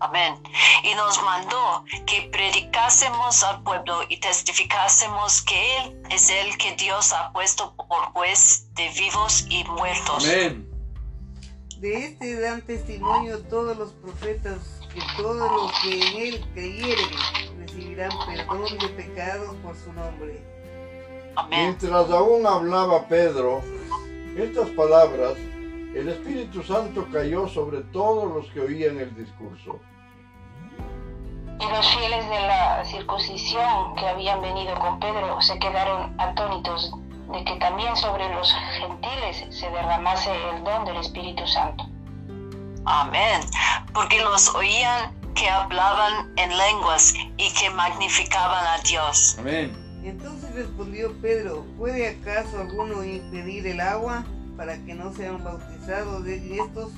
Amén. 0.00 0.42
Y 0.82 0.94
nos 0.94 1.22
mandó 1.22 1.84
que 2.06 2.22
predicásemos 2.32 3.42
al 3.44 3.62
pueblo 3.62 4.00
y 4.08 4.18
testificásemos 4.18 5.42
que 5.42 5.76
Él 5.76 6.02
es 6.08 6.30
el 6.30 6.56
que 6.56 6.74
Dios 6.76 7.12
ha 7.12 7.30
puesto 7.32 7.74
por 7.76 8.10
juez 8.12 8.72
de 8.74 8.88
vivos 8.88 9.44
y 9.50 9.62
muertos. 9.64 10.24
Amén. 10.24 10.66
De 11.76 12.06
este 12.06 12.40
dan 12.40 12.62
testimonio 12.62 13.40
todos 13.48 13.76
los 13.76 13.92
profetas 13.92 14.79
que 14.94 15.00
todos 15.16 15.50
los 15.50 15.72
que 15.80 16.00
en 16.00 16.34
él 16.34 16.46
creyeren 16.54 17.08
recibirán 17.58 18.10
perdón 18.26 18.78
de 18.78 18.88
pecados 18.88 19.54
por 19.62 19.76
su 19.76 19.92
nombre. 19.92 20.42
Amén. 21.36 21.60
Mientras 21.60 22.10
aún 22.10 22.46
hablaba 22.46 23.06
Pedro 23.06 23.62
estas 24.36 24.68
palabras, 24.70 25.34
el 25.94 26.08
Espíritu 26.08 26.62
Santo 26.62 27.06
cayó 27.12 27.48
sobre 27.48 27.80
todos 27.92 28.32
los 28.32 28.46
que 28.52 28.60
oían 28.60 28.98
el 28.98 29.14
discurso. 29.16 29.80
Y 31.60 31.68
los 31.68 31.94
fieles 31.94 32.28
de 32.28 32.40
la 32.40 32.84
circuncisión 32.84 33.94
que 33.96 34.06
habían 34.06 34.40
venido 34.40 34.74
con 34.78 34.98
Pedro 34.98 35.40
se 35.42 35.58
quedaron 35.58 36.18
atónitos 36.18 36.92
de 37.32 37.44
que 37.44 37.56
también 37.56 37.94
sobre 37.96 38.28
los 38.34 38.54
gentiles 38.78 39.46
se 39.50 39.68
derramase 39.70 40.30
el 40.50 40.64
don 40.64 40.84
del 40.84 40.96
Espíritu 40.96 41.46
Santo. 41.46 41.84
Amén. 42.90 43.40
Porque 43.94 44.20
los 44.20 44.52
oían 44.54 45.14
que 45.34 45.48
hablaban 45.48 46.32
en 46.36 46.50
lenguas 46.50 47.14
y 47.36 47.52
que 47.54 47.70
magnificaban 47.70 48.64
a 48.66 48.82
Dios. 48.82 49.36
Amén. 49.38 49.72
Entonces 50.02 50.52
respondió 50.54 51.12
Pedro, 51.20 51.64
¿puede 51.78 52.08
acaso 52.08 52.58
alguno 52.58 53.04
impedir 53.04 53.66
el 53.68 53.80
agua 53.80 54.24
para 54.56 54.76
que 54.84 54.94
no 54.94 55.12
sean 55.12 55.42
bautizados 55.44 56.24
de 56.24 56.56
estos 56.56 56.90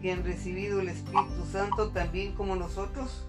que 0.00 0.12
han 0.12 0.24
recibido 0.24 0.80
el 0.80 0.88
Espíritu 0.88 1.44
Santo 1.52 1.90
también 1.90 2.32
como 2.32 2.56
nosotros? 2.56 3.26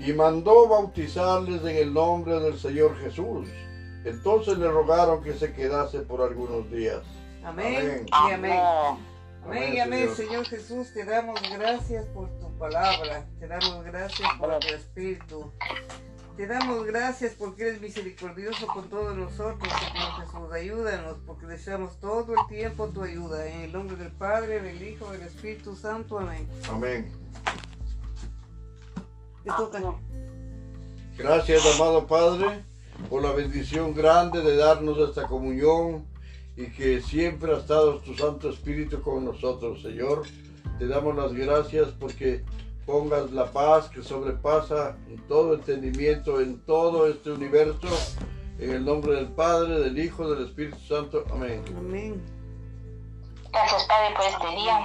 Y 0.00 0.12
mandó 0.12 0.66
bautizarles 0.68 1.60
en 1.62 1.76
el 1.76 1.94
nombre 1.94 2.40
del 2.40 2.58
Señor 2.58 2.98
Jesús. 2.98 3.48
Entonces 4.04 4.58
le 4.58 4.68
rogaron 4.68 5.22
que 5.22 5.34
se 5.34 5.52
quedase 5.52 6.00
por 6.00 6.20
algunos 6.20 6.68
días. 6.70 7.02
Amén. 7.44 7.76
Amén. 7.76 8.06
Y 8.10 8.32
amén. 8.32 9.07
Amén. 9.48 9.62
Amén 9.62 9.74
y 9.74 9.80
amén, 9.80 10.14
Señor 10.14 10.44
Jesús, 10.44 10.92
te 10.92 11.06
damos 11.06 11.40
gracias 11.50 12.04
por 12.08 12.28
tu 12.38 12.52
palabra, 12.58 13.26
te 13.40 13.48
damos 13.48 13.82
gracias 13.82 14.28
por 14.38 14.58
tu 14.58 14.68
Espíritu, 14.68 15.50
te 16.36 16.46
damos 16.46 16.84
gracias 16.84 17.32
porque 17.32 17.62
eres 17.62 17.80
misericordioso 17.80 18.66
con 18.66 18.90
todos 18.90 19.16
nosotros, 19.16 19.72
Señor 19.72 20.20
Jesús, 20.20 20.52
ayúdanos 20.52 21.16
porque 21.26 21.46
deseamos 21.46 21.98
todo 21.98 22.34
el 22.34 22.46
tiempo 22.54 22.88
tu 22.88 23.02
ayuda, 23.02 23.46
en 23.46 23.62
el 23.62 23.72
nombre 23.72 23.96
del 23.96 24.12
Padre, 24.12 24.60
del 24.60 24.82
Hijo, 24.82 25.10
del 25.12 25.22
Espíritu 25.22 25.74
Santo, 25.74 26.18
amén. 26.18 26.46
Amén. 26.68 27.10
Te 29.44 29.50
toca. 29.50 29.80
Gracias, 31.16 31.64
amado 31.74 32.06
Padre, 32.06 32.62
por 33.08 33.22
la 33.22 33.32
bendición 33.32 33.94
grande 33.94 34.42
de 34.42 34.56
darnos 34.56 35.08
esta 35.08 35.26
comunión 35.26 36.04
y 36.58 36.72
que 36.72 37.00
siempre 37.00 37.54
ha 37.54 37.58
estado 37.58 38.00
tu 38.00 38.16
Santo 38.16 38.50
Espíritu 38.50 39.00
con 39.00 39.24
nosotros, 39.24 39.80
Señor. 39.80 40.24
Te 40.80 40.88
damos 40.88 41.14
las 41.14 41.32
gracias 41.32 41.90
porque 42.00 42.44
pongas 42.84 43.30
la 43.30 43.46
paz 43.52 43.88
que 43.88 44.02
sobrepasa 44.02 44.96
en 45.08 45.24
todo 45.28 45.54
entendimiento 45.54 46.40
en 46.40 46.60
todo 46.66 47.06
este 47.06 47.30
universo. 47.30 47.86
En 48.58 48.72
el 48.72 48.84
nombre 48.84 49.14
del 49.14 49.28
Padre, 49.28 49.78
del 49.78 49.96
Hijo, 50.00 50.28
del 50.28 50.46
Espíritu 50.46 50.80
Santo. 50.80 51.24
Amén. 51.30 51.62
Amén. 51.78 52.20
Gracias 53.52 53.84
Padre 53.84 54.14
por 54.16 54.24
este 54.26 54.60
día, 54.60 54.84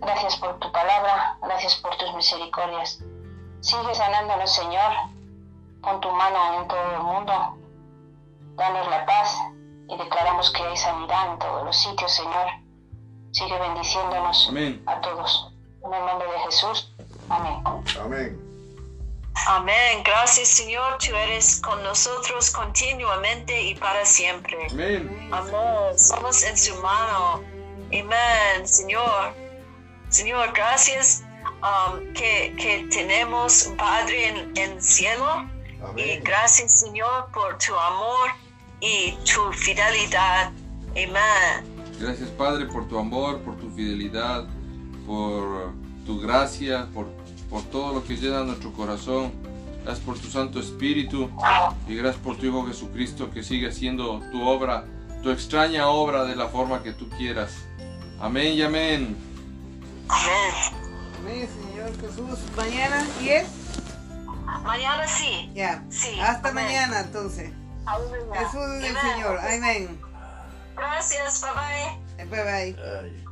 gracias 0.00 0.36
por 0.36 0.56
tu 0.60 0.70
palabra, 0.70 1.36
gracias 1.42 1.74
por 1.82 1.96
tus 1.96 2.14
misericordias. 2.14 3.02
Sigue 3.60 3.92
sanándonos 3.92 4.54
Señor, 4.54 4.92
pon 5.82 6.00
tu 6.00 6.10
mano 6.12 6.62
en 6.62 6.68
todo 6.68 6.92
el 6.94 7.02
mundo, 7.02 7.32
danos 8.56 8.88
la 8.88 9.04
paz 9.04 9.36
y 9.88 9.96
declaramos 9.96 10.50
que 10.52 10.62
hay 10.62 10.76
sanidad 10.76 11.32
en 11.32 11.38
todos 11.38 11.64
los 11.64 11.76
sitios 11.76 12.12
Señor. 12.14 12.46
Sigue 13.32 13.58
bendiciéndonos 13.58 14.46
Amén. 14.48 14.82
a 14.86 15.00
todos. 15.00 15.52
En 15.84 15.92
el 15.92 16.06
nombre 16.06 16.26
de 16.30 16.38
Jesús. 16.40 16.94
Amén. 17.28 17.62
Amén. 18.00 18.42
Amén. 19.46 20.02
Gracias 20.04 20.48
Señor, 20.48 20.98
tú 20.98 21.14
eres 21.14 21.60
con 21.60 21.82
nosotros 21.82 22.50
continuamente 22.50 23.62
y 23.62 23.74
para 23.74 24.04
siempre. 24.04 24.66
Amén. 24.70 25.30
Amén. 25.32 25.98
Somos 25.98 26.42
en 26.42 26.56
su 26.56 26.74
mano. 26.76 27.42
Amén, 27.88 28.66
Señor. 28.66 29.34
Señor, 30.08 30.52
gracias 30.52 31.22
um, 31.62 32.12
que, 32.14 32.54
que 32.58 32.88
tenemos 32.90 33.66
un 33.66 33.76
Padre 33.76 34.28
en 34.28 34.56
el 34.56 34.82
cielo. 34.82 35.44
Y 35.96 36.02
Amén. 36.02 36.20
gracias, 36.24 36.80
Señor, 36.80 37.30
por 37.32 37.58
tu 37.58 37.76
amor 37.78 38.45
y 38.80 39.12
tu 39.24 39.52
fidelidad. 39.52 40.50
Amén. 40.90 41.76
Gracias 42.00 42.28
Padre 42.30 42.66
por 42.66 42.88
tu 42.88 42.98
amor, 42.98 43.40
por 43.40 43.56
tu 43.56 43.70
fidelidad, 43.70 44.46
por 45.06 45.72
tu 46.04 46.20
gracia, 46.20 46.88
por, 46.92 47.06
por 47.48 47.62
todo 47.64 47.94
lo 47.94 48.04
que 48.04 48.16
llena 48.16 48.44
nuestro 48.44 48.72
corazón. 48.72 49.32
Gracias 49.84 50.04
por 50.04 50.18
tu 50.18 50.26
Santo 50.28 50.58
Espíritu 50.58 51.30
y 51.88 51.94
gracias 51.94 52.22
por 52.22 52.36
tu 52.36 52.46
Hijo 52.46 52.66
Jesucristo 52.66 53.30
que 53.30 53.42
sigue 53.42 53.68
haciendo 53.68 54.20
tu 54.32 54.42
obra, 54.42 54.84
tu 55.22 55.30
extraña 55.30 55.88
obra 55.88 56.24
de 56.24 56.34
la 56.34 56.48
forma 56.48 56.82
que 56.82 56.92
tú 56.92 57.08
quieras. 57.10 57.54
Amén 58.20 58.54
y 58.54 58.62
amén. 58.62 59.16
Amén. 60.08 60.76
Amén, 61.20 61.48
Señor 61.48 61.90
Jesús. 62.00 62.38
Mañana, 62.56 63.06
¿y 63.22 63.28
es? 63.28 63.46
Mañana 64.64 65.06
sí. 65.06 65.50
Ya. 65.54 65.84
Sí, 65.88 66.18
Hasta 66.20 66.48
amén. 66.48 66.64
mañana, 66.64 67.00
entonces. 67.00 67.52
Aleluya. 67.86 68.40
Jesús 68.40 68.82
es 68.82 68.90
el. 68.90 68.96
Señor. 68.96 69.38
Amén. 69.38 70.00
Gracias. 70.76 71.42
Bye 71.42 72.26
bye. 72.26 72.26
Bye 72.26 72.44
bye. 72.44 72.76
Ay. 73.02 73.25